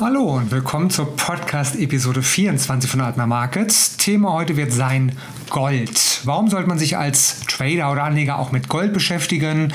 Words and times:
Hallo 0.00 0.22
und 0.38 0.50
willkommen 0.50 0.88
zur 0.88 1.14
Podcast-Episode 1.16 2.22
24 2.22 2.90
von 2.90 3.02
Altmer 3.02 3.26
Markets. 3.26 3.98
Thema 3.98 4.32
heute 4.32 4.56
wird 4.56 4.72
sein 4.72 5.12
Gold. 5.50 6.22
Warum 6.24 6.48
sollte 6.48 6.66
man 6.66 6.78
sich 6.78 6.96
als 6.96 7.40
Trader 7.46 7.92
oder 7.92 8.04
Anleger 8.04 8.38
auch 8.38 8.52
mit 8.52 8.70
Gold 8.70 8.94
beschäftigen? 8.94 9.74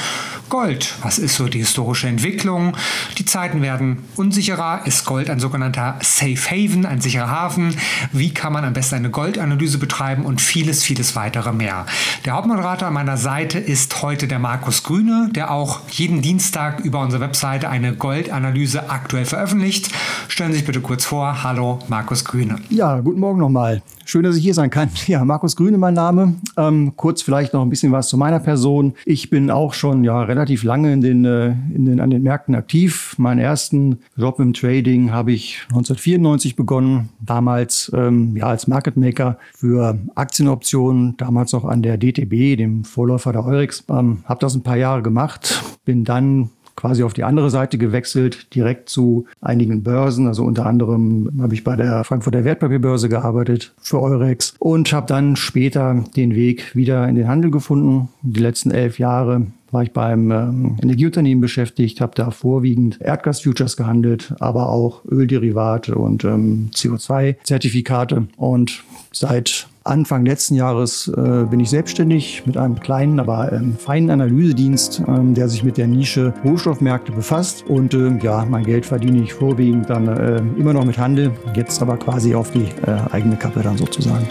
Gold, 0.50 0.96
was 1.04 1.20
ist 1.20 1.36
so 1.36 1.48
die 1.48 1.60
historische 1.60 2.08
Entwicklung? 2.08 2.76
Die 3.20 3.26
Zeiten 3.26 3.62
werden 3.62 4.06
unsicherer. 4.16 4.88
Ist 4.88 5.06
Gold 5.06 5.30
ein 5.30 5.40
sogenannter 5.40 6.00
Safe 6.02 6.36
Haven, 6.50 6.86
ein 6.88 7.00
sicherer 7.00 7.30
Hafen? 7.30 7.76
Wie 8.12 8.34
kann 8.34 8.54
man 8.54 8.66
am 8.66 8.74
besten 8.74 8.96
eine 8.96 9.12
Goldanalyse 9.12 9.78
betreiben 9.78 10.26
und 10.26 10.42
vieles, 10.42 10.84
vieles 10.84 11.16
weitere 11.16 11.54
mehr? 11.54 11.86
Der 12.26 12.34
Hauptmoderator 12.34 12.88
an 12.88 12.94
meiner 12.96 13.18
Seite 13.18 13.60
ist 13.60 14.02
heute 14.02 14.28
der 14.28 14.40
Markus 14.40 14.84
Grüne, 14.84 15.30
der 15.34 15.52
auch 15.52 15.82
jeden 15.92 16.22
Dienstag 16.24 16.80
über 16.80 17.02
unsere 17.02 17.22
Webseite 17.22 17.70
eine 17.70 17.94
Goldanalyse 17.94 18.90
aktuell 18.90 19.26
veröffentlicht. 19.26 19.92
Stellen 20.28 20.52
Sie 20.52 20.58
sich 20.58 20.68
bitte 20.68 20.82
kurz 20.82 21.06
vor. 21.06 21.44
Hallo, 21.44 21.80
Markus 21.88 22.24
Grüne. 22.24 22.58
Ja, 22.70 23.00
guten 23.00 23.20
Morgen 23.20 23.40
nochmal. 23.40 23.82
Schön, 24.06 24.24
dass 24.24 24.38
ich 24.38 24.44
hier 24.44 24.54
sein 24.54 24.70
kann. 24.70 24.90
Ja, 25.08 25.26
Markus 25.26 25.56
Grüne 25.56 25.78
mein 25.78 25.94
Name. 25.94 26.36
Ähm, 26.56 26.94
kurz 26.96 27.22
vielleicht 27.22 27.54
noch 27.54 27.62
ein 27.62 27.70
bisschen 27.70 27.92
was 27.92 28.08
zu 28.08 28.18
meiner 28.18 28.40
Person. 28.40 28.94
Ich 29.06 29.30
bin 29.30 29.52
auch 29.52 29.74
schon 29.74 30.04
ja 30.04 30.22
relativ 30.22 30.64
lange 30.64 30.94
in 30.94 31.02
den, 31.02 31.26
äh, 31.26 31.48
in 31.74 31.86
den, 31.86 32.00
an 32.00 32.10
den 32.10 32.24
Märkten 32.24 32.56
aktiv. 32.56 33.16
Meinen 33.18 33.40
ersten 33.40 34.00
Job 34.16 34.40
im 34.40 34.54
Trading 34.54 35.12
habe 35.12 35.32
ich 35.34 35.60
1994 35.70 36.56
begonnen. 36.56 37.10
Damals 37.20 37.92
ähm, 37.96 38.36
ja 38.38 38.48
als 38.48 38.68
Market 38.68 38.96
Maker 38.96 39.38
für 39.54 39.98
Aktienoptionen. 40.16 41.18
Damals 41.18 41.52
noch 41.52 41.66
an 41.66 41.82
der 41.82 41.98
DTB, 41.98 42.58
dem 42.58 42.84
Vorläufer 42.84 43.34
der 43.34 43.46
Eurex. 43.46 43.84
Ähm, 43.90 44.24
habe 44.26 44.40
das 44.40 44.56
ein 44.56 44.64
paar 44.64 44.78
Jahre 44.78 45.02
gemacht. 45.02 45.64
Bin 45.86 46.04
dann 46.04 46.50
quasi 46.78 47.04
auf 47.04 47.14
die 47.14 47.26
andere 47.26 47.50
Seite 47.50 47.78
gewechselt, 47.78 48.56
direkt 48.56 48.88
zu 48.88 49.26
einigen 49.42 49.84
Börsen. 49.84 50.28
Also 50.28 50.44
unter 50.44 50.66
anderem 50.66 51.30
habe 51.42 51.54
ich 51.54 51.66
bei 51.66 51.76
der 51.76 52.06
Frankfurter 52.06 52.46
Wertpapierbörse 52.46 53.10
gearbeitet 53.10 53.74
für 53.82 54.02
Eurex 54.02 54.54
und 54.60 54.94
habe 54.94 55.08
dann 55.08 55.36
später 55.36 56.06
den 56.16 56.36
Weg 56.36 56.76
wieder 56.76 57.08
in 57.10 57.16
den 57.16 57.28
Handel 57.28 57.52
gefunden. 57.52 58.10
Die 58.22 58.40
letzten 58.40 58.72
elf 58.72 59.00
Jahre 59.00 59.48
war 59.72 59.84
ich 59.84 59.92
beim 59.92 60.32
ähm, 60.32 60.78
Energieunternehmen 60.82 61.42
beschäftigt, 61.42 62.00
habe 62.00 62.14
da 62.16 62.32
vorwiegend 62.32 63.02
Erdgas-Futures 63.02 63.76
gehandelt, 63.76 64.34
aber 64.40 64.70
auch 64.70 65.04
Ölderivate 65.06 65.96
und 65.96 66.24
ähm, 66.24 66.70
CO2-Zertifikate. 66.74 68.28
Und 68.38 68.84
seit 69.12 69.68
Anfang 69.88 70.26
letzten 70.26 70.56
Jahres 70.56 71.08
äh, 71.08 71.46
bin 71.50 71.60
ich 71.60 71.70
selbstständig 71.70 72.44
mit 72.46 72.58
einem 72.58 72.80
kleinen, 72.80 73.20
aber 73.20 73.52
ähm, 73.52 73.76
feinen 73.78 74.10
Analysedienst, 74.10 75.02
ähm, 75.08 75.34
der 75.34 75.50
sich 75.50 75.64
mit 75.64 75.78
der 75.78 75.88
Nische 75.88 76.34
Rohstoffmärkte 76.44 77.12
befasst. 77.12 77.66
Und 77.68 77.94
äh, 77.94 78.18
ja, 78.22 78.46
mein 78.46 78.64
Geld 78.64 78.86
verdiene 78.86 79.22
ich 79.22 79.34
vorwiegend 79.34 79.90
dann 79.90 80.08
äh, 80.08 80.42
immer 80.60 80.74
noch 80.74 80.86
mit 80.86 80.98
Handel, 80.98 81.32
jetzt 81.56 81.82
aber 81.82 81.98
quasi 81.98 82.36
auf 82.36 82.52
die 82.52 82.66
äh, 82.86 83.00
eigene 83.12 83.36
Kappe 83.36 83.62
dann 83.62 83.78
sozusagen. 83.78 84.28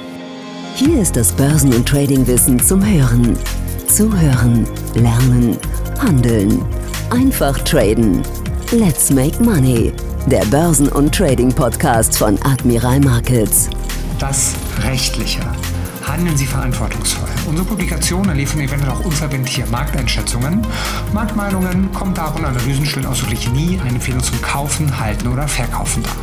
Hier 0.75 1.01
ist 1.01 1.17
das 1.17 1.33
Börsen- 1.33 1.73
und 1.73 1.89
Tradingwissen 1.89 2.61
zum 2.61 2.85
Hören. 2.85 3.37
Zuhören, 3.89 4.67
lernen, 4.95 5.57
handeln. 5.99 6.63
Einfach 7.11 7.59
traden. 7.61 8.21
Let's 8.73 9.11
make 9.11 9.43
money. 9.43 9.93
Der 10.31 10.45
Börsen- 10.47 10.89
und 10.89 11.15
Trading-Podcast 11.15 12.19
von 12.19 12.37
Admiral 12.43 13.01
Markets. 13.01 13.71
Das 14.19 14.55
Rechtliche. 14.83 15.43
Handeln 16.07 16.39
Sie 16.39 16.47
verantwortungsvoll. 16.47 17.29
Unsere 17.47 17.67
Publikationen 17.67 18.35
liefern 18.35 18.61
eventuell 18.61 18.93
auch 18.93 19.05
unverbindliche 19.05 19.67
Markteinschätzungen. 19.67 20.67
Marktmeinungen, 21.13 21.93
Kommentare 21.93 22.39
und 22.39 22.47
Analysen 22.47 22.87
stellen 22.87 23.07
ausdrücklich 23.07 23.51
nie 23.53 23.79
eine 23.81 23.91
Empfehlung 23.91 24.23
zum 24.23 24.41
Kaufen, 24.41 24.99
Halten 24.99 25.29
oder 25.29 25.47
Verkaufen 25.47 26.03
dar. 26.03 26.17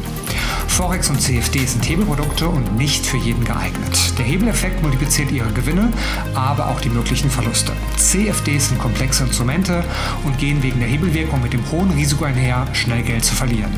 Forex 0.73 1.07
und 1.11 1.21
CFD 1.21 1.65
sind 1.65 1.87
Hebelprodukte 1.87 2.47
und 2.47 2.75
nicht 2.75 3.05
für 3.05 3.17
jeden 3.17 3.43
geeignet. 3.43 4.17
Der 4.17 4.25
Hebeleffekt 4.25 4.81
multipliziert 4.81 5.31
ihre 5.31 5.51
Gewinne, 5.51 5.91
aber 6.33 6.67
auch 6.67 6.81
die 6.81 6.89
möglichen 6.89 7.29
Verluste. 7.29 7.73
CFDs 7.97 8.69
sind 8.69 8.79
komplexe 8.79 9.23
Instrumente 9.23 9.85
und 10.23 10.39
gehen 10.39 10.63
wegen 10.63 10.79
der 10.79 10.89
Hebelwirkung 10.89 11.43
mit 11.43 11.53
dem 11.53 11.69
hohen 11.71 11.91
Risiko 11.91 12.25
einher, 12.25 12.65
schnell 12.73 13.03
Geld 13.03 13.23
zu 13.23 13.35
verlieren. 13.35 13.71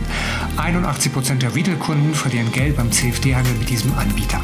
81% 0.58 1.36
der 1.36 1.56
Retail-Kunden 1.56 2.14
verlieren 2.14 2.52
Geld 2.52 2.78
beim 2.78 2.92
CFD-Handel 2.92 3.54
mit 3.56 3.70
diesem 3.70 3.94
Anbieter. 3.96 4.42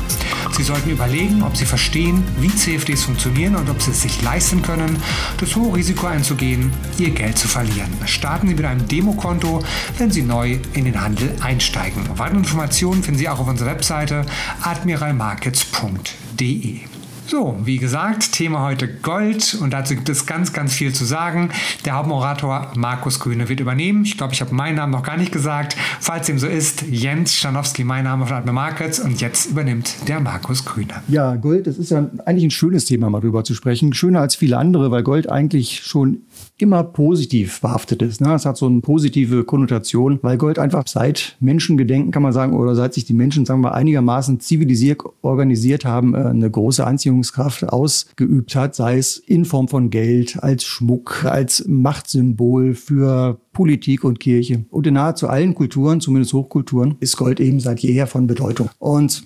Sie 0.51 0.63
sollten 0.63 0.89
überlegen, 0.89 1.43
ob 1.43 1.55
Sie 1.55 1.65
verstehen, 1.65 2.23
wie 2.39 2.53
CFDs 2.53 3.03
funktionieren 3.03 3.55
und 3.55 3.69
ob 3.69 3.81
Sie 3.81 3.91
es 3.91 4.01
sich 4.01 4.21
leisten 4.21 4.61
können, 4.61 4.97
das 5.39 5.55
hohe 5.55 5.75
Risiko 5.75 6.07
einzugehen, 6.07 6.73
Ihr 6.97 7.11
Geld 7.11 7.37
zu 7.37 7.47
verlieren. 7.47 7.91
Starten 8.05 8.47
Sie 8.47 8.55
mit 8.55 8.65
einem 8.65 8.87
Demokonto, 8.87 9.63
wenn 9.97 10.11
Sie 10.11 10.23
neu 10.23 10.57
in 10.73 10.85
den 10.85 11.01
Handel 11.01 11.35
einsteigen. 11.41 12.03
Weitere 12.17 12.39
Informationen 12.39 13.03
finden 13.03 13.19
Sie 13.19 13.29
auch 13.29 13.39
auf 13.39 13.47
unserer 13.47 13.69
Webseite 13.69 14.25
admiralmarkets.de. 14.61 16.90
So, 17.31 17.57
wie 17.63 17.77
gesagt, 17.77 18.33
Thema 18.33 18.61
heute 18.61 18.89
Gold 18.89 19.57
und 19.61 19.71
dazu 19.71 19.95
gibt 19.95 20.09
es 20.09 20.25
ganz, 20.25 20.51
ganz 20.51 20.73
viel 20.73 20.91
zu 20.91 21.05
sagen. 21.05 21.49
Der 21.85 21.93
Hauptmoderator 21.93 22.73
Markus 22.75 23.21
Grüne 23.21 23.47
wird 23.47 23.61
übernehmen. 23.61 24.03
Ich 24.03 24.17
glaube, 24.17 24.33
ich 24.33 24.41
habe 24.41 24.53
meinen 24.53 24.75
Namen 24.75 24.91
noch 24.91 25.01
gar 25.01 25.15
nicht 25.15 25.31
gesagt. 25.31 25.77
Falls 26.01 26.27
dem 26.27 26.39
so 26.39 26.47
ist, 26.47 26.81
Jens 26.89 27.33
Schanowski, 27.33 27.85
mein 27.85 28.03
Name 28.03 28.25
von 28.25 28.35
Admiral 28.35 28.53
Markets 28.53 28.99
und 28.99 29.21
jetzt 29.21 29.49
übernimmt 29.49 30.09
der 30.09 30.19
Markus 30.19 30.65
Grüne. 30.65 30.95
Ja, 31.07 31.37
Gold, 31.37 31.67
das 31.67 31.77
ist 31.77 31.91
ja 31.91 32.05
eigentlich 32.25 32.43
ein 32.43 32.51
schönes 32.51 32.83
Thema, 32.83 33.09
mal 33.09 33.21
drüber 33.21 33.45
zu 33.45 33.55
sprechen. 33.55 33.93
Schöner 33.93 34.19
als 34.19 34.35
viele 34.35 34.57
andere, 34.57 34.91
weil 34.91 35.03
Gold 35.03 35.29
eigentlich 35.29 35.83
schon 35.85 36.23
immer 36.57 36.83
positiv 36.83 37.61
behaftet 37.61 38.01
ist. 38.01 38.21
Ne? 38.21 38.33
Es 38.33 38.45
hat 38.45 38.57
so 38.57 38.67
eine 38.67 38.81
positive 38.81 39.43
Konnotation, 39.43 40.19
weil 40.21 40.37
Gold 40.37 40.59
einfach 40.59 40.87
seit 40.87 41.37
Menschengedenken, 41.39 42.11
kann 42.11 42.23
man 42.23 42.33
sagen, 42.33 42.53
oder 42.53 42.75
seit 42.75 42.93
sich 42.93 43.05
die 43.05 43.13
Menschen, 43.13 43.45
sagen 43.45 43.61
wir, 43.61 43.73
einigermaßen 43.73 44.39
zivilisiert 44.39 45.01
organisiert 45.21 45.85
haben, 45.85 46.13
äh, 46.13 46.17
eine 46.17 46.49
große 46.49 46.85
Anziehung 46.85 47.11
Anziehungskraft 47.11 47.63
ausgeübt 47.69 48.55
hat, 48.55 48.75
sei 48.75 48.97
es 48.97 49.17
in 49.17 49.45
Form 49.45 49.67
von 49.67 49.89
Geld, 49.89 50.41
als 50.41 50.63
Schmuck, 50.63 51.25
als 51.25 51.65
Machtsymbol 51.67 52.73
für 52.73 53.39
Politik 53.53 54.03
und 54.03 54.19
Kirche. 54.19 54.65
Und 54.69 54.87
in 54.87 54.93
nahezu 54.95 55.27
allen 55.27 55.53
Kulturen, 55.53 55.99
zumindest 55.99 56.33
Hochkulturen, 56.33 56.95
ist 56.99 57.17
Gold 57.17 57.39
eben 57.39 57.59
seit 57.59 57.79
jeher 57.81 58.07
von 58.07 58.27
Bedeutung. 58.27 58.69
Und 58.79 59.23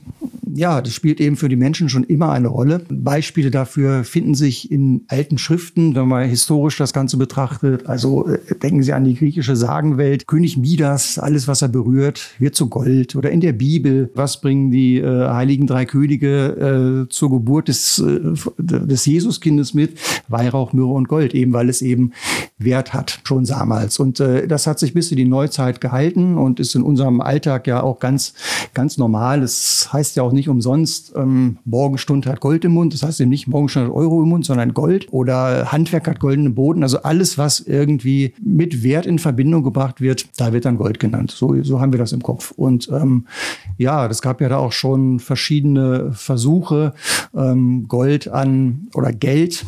ja, 0.55 0.81
das 0.81 0.93
spielt 0.93 1.19
eben 1.19 1.35
für 1.35 1.49
die 1.49 1.57
Menschen 1.57 1.89
schon 1.89 2.05
immer 2.05 2.31
eine 2.31 2.47
Rolle. 2.47 2.81
Beispiele 2.89 3.51
dafür 3.51 4.05
finden 4.05 4.35
sich 4.35 4.71
in 4.71 5.03
alten 5.09 5.37
Schriften, 5.37 5.95
wenn 5.95 6.07
man 6.07 6.29
historisch 6.29 6.77
das 6.77 6.93
Ganze 6.93 7.17
betrachtet. 7.17 7.87
Also 7.87 8.27
äh, 8.27 8.39
denken 8.63 8.81
Sie 8.81 8.93
an 8.93 9.03
die 9.03 9.15
griechische 9.15 9.57
Sagenwelt. 9.57 10.27
König 10.27 10.55
Midas, 10.55 11.19
alles, 11.19 11.49
was 11.49 11.61
er 11.61 11.67
berührt, 11.67 12.31
wird 12.39 12.55
zu 12.55 12.69
Gold. 12.69 13.17
Oder 13.17 13.31
in 13.31 13.41
der 13.41 13.51
Bibel, 13.51 14.09
was 14.15 14.39
bringen 14.39 14.71
die 14.71 14.97
äh, 14.97 15.27
heiligen 15.27 15.67
drei 15.67 15.85
Könige 15.85 17.05
äh, 17.05 17.09
zur 17.09 17.31
Geburt 17.31 17.67
des, 17.67 17.99
äh, 17.99 18.19
des 18.57 19.05
Jesuskindes 19.05 19.73
mit? 19.73 19.97
Weihrauch, 20.29 20.71
Myrrhe 20.71 20.93
und 20.93 21.09
Gold, 21.09 21.35
eben 21.35 21.51
weil 21.51 21.67
es 21.67 21.81
eben 21.81 22.11
Wert 22.57 22.93
hat, 22.93 23.19
schon 23.25 23.43
damals. 23.43 23.99
Und 23.99 24.21
äh, 24.21 24.47
das 24.47 24.67
hat 24.67 24.79
sich 24.79 24.93
bis 24.93 25.11
in 25.11 25.17
die 25.17 25.25
Neuzeit 25.25 25.81
gehalten 25.81 26.37
und 26.37 26.61
ist 26.61 26.75
in 26.75 26.83
unserem 26.83 27.19
Alltag 27.19 27.67
ja 27.67 27.83
auch 27.83 27.99
ganz, 27.99 28.33
ganz 28.73 28.97
normal. 28.97 29.43
Es 29.43 29.89
heißt 29.91 30.15
ja 30.15 30.23
auch 30.23 30.31
nicht 30.31 30.44
umsonst, 30.47 31.13
ähm, 31.15 31.57
Morgenstund 31.65 32.25
hat 32.25 32.39
Gold 32.39 32.65
im 32.65 32.73
Mund. 32.73 32.93
Das 32.93 33.03
heißt 33.03 33.21
eben 33.21 33.29
nicht 33.29 33.47
Morgenstund 33.47 33.87
hat 33.87 33.93
Euro 33.93 34.21
im 34.23 34.29
Mund, 34.29 34.45
sondern 34.45 34.73
Gold. 34.73 35.07
Oder 35.11 35.71
Handwerk 35.71 36.07
hat 36.07 36.19
goldenen 36.19 36.55
Boden. 36.55 36.83
Also 36.83 37.01
alles, 37.01 37.37
was 37.37 37.59
irgendwie 37.59 38.33
mit 38.41 38.83
Wert 38.83 39.05
in 39.05 39.19
Verbindung 39.19 39.63
gebracht 39.63 40.01
wird, 40.01 40.27
da 40.37 40.53
wird 40.53 40.65
dann 40.65 40.77
Gold 40.77 40.99
genannt. 40.99 41.31
So, 41.31 41.61
so 41.63 41.79
haben 41.79 41.93
wir 41.93 41.99
das 41.99 42.11
im 42.11 42.21
Kopf. 42.23 42.51
Und 42.51 42.89
ähm, 42.91 43.25
ja, 43.77 44.07
das 44.07 44.21
gab 44.21 44.41
ja 44.41 44.49
da 44.49 44.57
auch 44.57 44.71
schon 44.71 45.19
verschiedene 45.19 46.11
Versuche, 46.13 46.93
ähm, 47.35 47.87
Gold 47.87 48.27
an 48.27 48.87
oder 48.93 49.11
Geld 49.11 49.65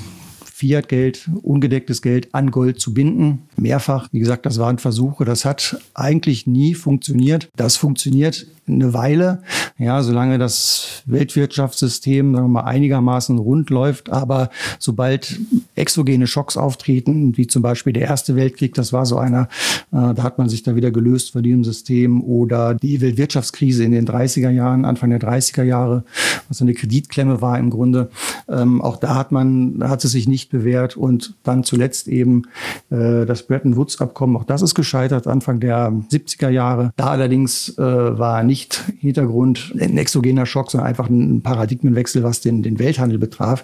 Fiat-Geld, 0.58 1.30
ungedecktes 1.44 2.02
Geld 2.02 2.34
an 2.34 2.50
Gold 2.50 2.80
zu 2.80 2.92
binden. 2.92 3.44
Mehrfach, 3.58 4.08
wie 4.12 4.18
gesagt, 4.18 4.48
das 4.48 4.58
waren 4.58 4.80
Versuche. 4.80 5.24
Das 5.24 5.46
hat 5.46 5.80
eigentlich 5.94 6.48
nie 6.48 6.74
funktioniert. 6.74 7.48
Das 7.56 7.76
funktioniert 7.76 8.48
eine 8.68 8.94
Weile, 8.94 9.44
ja, 9.78 10.04
solange 10.04 10.38
das 10.38 11.04
Weltwirtschaftssystem 11.06 12.34
sagen 12.34 12.46
wir 12.46 12.50
mal, 12.50 12.64
einigermaßen 12.64 13.38
rund 13.38 13.70
läuft. 13.70 14.10
Aber 14.10 14.50
sobald 14.80 15.40
exogene 15.76 16.28
Schocks 16.28 16.58
auftreten, 16.58 17.38
wie 17.38 17.48
zum 17.48 17.62
Beispiel 17.62 17.94
der 17.94 18.04
Erste 18.04 18.36
Weltkrieg, 18.36 18.74
das 18.74 18.92
war 18.92 19.06
so 19.06 19.18
einer, 19.18 19.44
äh, 19.92 20.14
da 20.14 20.24
hat 20.24 20.38
man 20.38 20.50
sich 20.50 20.64
da 20.64 20.76
wieder 20.76 20.92
gelöst 20.92 21.32
von 21.32 21.44
diesem 21.44 21.64
System 21.64 22.22
oder 22.24 22.76
die 22.76 23.00
Weltwirtschaftskrise 23.00 23.84
in 23.84 23.92
den 23.92 24.08
30er 24.08 24.50
Jahren, 24.50 24.86
Anfang 24.86 25.12
der 25.12 25.22
30er 25.22 25.64
Jahre, 25.64 26.04
was 26.50 26.62
eine 26.62 26.74
Kreditklemme 26.74 27.42
war 27.42 27.58
im 27.58 27.70
Grunde. 27.70 28.10
Ähm, 28.50 28.82
auch 28.82 28.98
da 28.98 29.16
hat 29.16 29.32
man, 29.32 29.82
hat 29.84 30.04
es 30.04 30.12
sich 30.12 30.28
nicht 30.28 30.47
bewährt 30.50 30.98
und 30.98 31.36
dann 31.44 31.64
zuletzt 31.64 32.08
eben 32.08 32.44
äh, 32.90 33.26
das 33.26 33.44
Bretton 33.44 33.76
Woods-Abkommen. 33.76 34.38
Auch 34.38 34.44
das 34.44 34.62
ist 34.62 34.76
gescheitert 34.76 35.28
Anfang 35.28 35.60
der 35.60 35.92
70er 36.12 36.50
Jahre. 36.50 36.92
Da 36.96 37.08
allerdings 37.08 37.78
äh, 37.78 37.82
war 37.82 38.44
nicht 38.44 38.84
Hintergrund 39.00 39.74
ein 39.80 39.98
exogener 39.98 40.46
Schock, 40.46 40.72
sondern 40.72 40.88
einfach 40.88 41.10
ein 41.10 41.42
Paradigmenwechsel, 41.42 42.24
was 42.24 42.42
den, 42.42 42.64
den 42.64 42.80
Welthandel 42.80 43.18
betraf, 43.18 43.64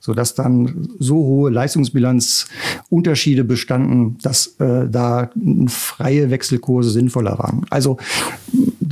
sodass 0.00 0.34
dann 0.34 0.88
so 0.98 1.16
hohe 1.16 1.50
Leistungsbilanzunterschiede 1.50 3.44
bestanden, 3.44 4.18
dass 4.22 4.56
äh, 4.58 4.88
da 4.88 5.30
freie 5.68 6.30
Wechselkurse 6.30 6.90
sinnvoller 6.90 7.38
waren. 7.38 7.66
Also 7.70 7.98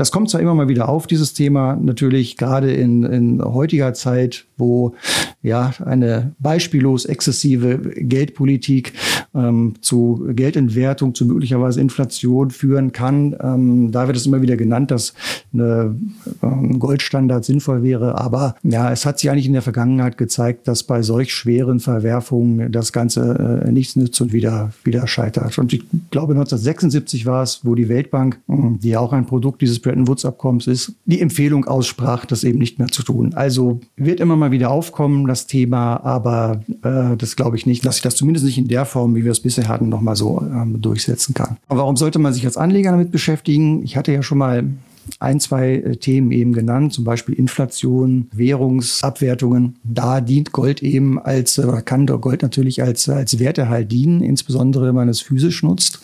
das 0.01 0.11
kommt 0.11 0.31
zwar 0.31 0.41
immer 0.41 0.55
mal 0.55 0.69
wieder 0.69 0.89
auf, 0.89 1.07
dieses 1.07 1.35
Thema, 1.35 1.77
natürlich 1.77 2.39
gerade 2.39 2.73
in, 2.73 3.03
in 3.05 3.45
heutiger 3.45 3.93
Zeit, 3.93 4.47
wo 4.57 4.95
ja 5.43 5.73
eine 5.85 6.33
beispiellos 6.39 7.05
exzessive 7.05 7.79
Geldpolitik 7.79 8.95
ähm, 9.35 9.75
zu 9.81 10.27
Geldentwertung, 10.31 11.15
zu 11.15 11.27
möglicherweise 11.27 11.81
Inflation 11.81 12.51
führen 12.51 12.93
kann. 12.93 13.37
Ähm, 13.41 13.93
da 13.93 14.07
wird 14.07 14.17
es 14.17 14.27
immer 14.27 14.43
wieder 14.43 14.57
genannt, 14.57 14.91
dass 14.91 15.15
eine, 15.53 15.95
ein 16.41 16.79
Goldstandard 16.79 17.45
sinnvoll 17.45 17.83
wäre. 17.83 18.19
Aber 18.19 18.57
ja, 18.63 18.91
es 18.91 19.05
hat 19.07 19.19
sich 19.19 19.31
eigentlich 19.31 19.47
in 19.47 19.53
der 19.53 19.63
Vergangenheit 19.63 20.19
gezeigt, 20.19 20.67
dass 20.67 20.83
bei 20.83 21.03
solch 21.03 21.35
schweren 21.35 21.81
Verwerfungen 21.81 22.73
das 22.73 22.93
Ganze 22.93 23.63
äh, 23.67 23.71
nichts 23.71 23.97
nützt 23.97 24.21
und 24.21 24.33
wieder, 24.33 24.73
wieder 24.85 25.07
scheitert. 25.07 25.59
Und 25.59 25.73
ich 25.73 25.85
glaube, 26.11 26.33
1976 26.33 27.27
war 27.27 27.43
es, 27.43 27.61
wo 27.65 27.75
die 27.75 27.89
Weltbank, 27.89 28.41
die 28.49 28.97
auch 28.97 29.13
ein 29.13 29.27
Produkt 29.27 29.63
dieses 29.63 29.79
Bretton 29.91 30.07
Woods-Abkommens 30.07 30.69
ist, 30.69 30.95
die 31.05 31.21
Empfehlung 31.21 31.65
aussprach, 31.65 32.25
das 32.25 32.45
eben 32.45 32.61
nicht 32.61 32.79
mehr 32.79 32.87
zu 32.89 33.03
tun. 33.03 33.35
Also 33.35 33.81
wird 33.97 34.21
immer 34.21 34.37
mal 34.37 34.53
wieder 34.53 34.71
aufkommen, 34.71 35.27
das 35.27 35.49
Thema, 35.49 35.97
aber 36.05 36.63
äh, 36.83 37.17
das 37.17 37.35
glaube 37.35 37.57
ich 37.57 37.67
nicht, 37.67 37.85
dass 37.85 37.97
sich 37.97 38.03
das 38.03 38.15
zumindest 38.15 38.47
nicht 38.47 38.59
in 38.59 38.69
der 38.69 38.85
Form, 38.85 39.17
wie 39.17 39.25
wir 39.25 39.33
es 39.33 39.41
bisher 39.41 39.67
hatten, 39.67 39.89
nochmal 39.89 40.15
so 40.15 40.41
ähm, 40.41 40.81
durchsetzen 40.81 41.35
kann. 41.35 41.57
Aber 41.67 41.81
warum 41.81 41.97
sollte 41.97 42.21
man 42.21 42.33
sich 42.33 42.47
als 42.47 42.57
Anleger 42.57 42.93
damit 42.93 43.11
beschäftigen? 43.11 43.83
Ich 43.83 43.97
hatte 43.97 44.13
ja 44.13 44.23
schon 44.23 44.39
mal 44.39 44.65
ein, 45.19 45.41
zwei 45.41 45.75
äh, 45.75 45.97
Themen 45.97 46.31
eben 46.31 46.53
genannt, 46.53 46.93
zum 46.93 47.03
Beispiel 47.03 47.35
Inflation, 47.35 48.29
Währungsabwertungen. 48.33 49.77
Da 49.83 50.21
dient 50.21 50.53
Gold 50.53 50.85
eben 50.85 51.19
als, 51.19 51.59
äh, 51.59 51.65
oder 51.65 51.83
kann 51.83 52.07
Gold 52.07 52.43
natürlich 52.43 52.81
als, 52.81 53.09
als 53.09 53.41
Werterhalt 53.41 53.91
dienen, 53.91 54.23
insbesondere 54.23 54.87
wenn 54.87 54.95
man 54.95 55.09
es 55.09 55.21
physisch 55.21 55.65
nutzt. 55.65 56.01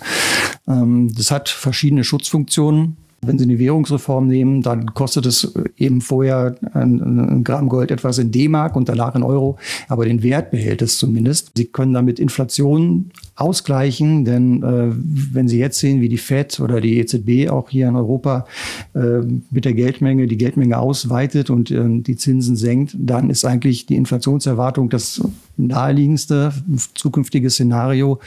Ähm, 0.67 1.13
das 1.15 1.31
hat 1.31 1.49
verschiedene 1.49 2.03
Schutzfunktionen. 2.03 2.97
Wenn 3.23 3.39
Sie 3.39 3.45
eine 3.45 3.59
Währungsreform 3.59 4.27
nehmen, 4.27 4.63
dann 4.63 4.95
kostet 4.95 5.27
es 5.27 5.55
eben 5.77 6.01
vorher 6.01 6.57
ein, 6.73 7.01
ein 7.01 7.45
Gramm 7.45 7.69
Gold 7.69 7.91
etwas 7.91 8.19
in 8.19 8.31
D-Mark 8.31 8.77
und 8.77 8.89
danach 8.89 9.15
in 9.15 9.23
Euro, 9.23 9.57
aber 9.89 10.05
den 10.05 10.23
Wert 10.23 10.51
behält 10.51 10.83
es 10.83 10.99
zumindest. 10.99 11.53
Sie 11.57 11.65
können 11.65 11.93
damit 11.93 12.21
Inflation 12.21 13.11
ausgleichen, 13.35 14.25
denn 14.25 14.63
äh, 14.63 14.93
wenn 15.33 15.49
Sie 15.49 15.59
jetzt 15.59 15.79
sehen, 15.79 16.01
wie 16.01 16.09
die 16.09 16.19
Fed 16.19 16.61
oder 16.61 16.81
die 16.81 16.99
EZB 16.99 17.51
auch 17.51 17.69
hier 17.69 17.89
in 17.89 17.97
Europa 17.97 18.47
äh, 18.95 19.21
mit 19.51 19.65
der 19.65 19.75
Geldmenge 19.75 20.27
die 20.27 20.39
Geldmenge 20.39 20.79
ausweitet 20.79 21.51
und 21.51 21.71
äh, 21.71 22.01
die 22.01 22.17
Zinsen 22.17 22.57
senkt, 22.57 22.97
dann 22.99 23.31
ist 23.31 23.45
eigentlich 23.45 23.87
die 23.87 23.97
Inflationserwartung 23.97 24.89
das 24.89 25.23
naheliegendste 25.57 26.53
zukünftige 26.95 27.51
Szenario. 27.51 28.21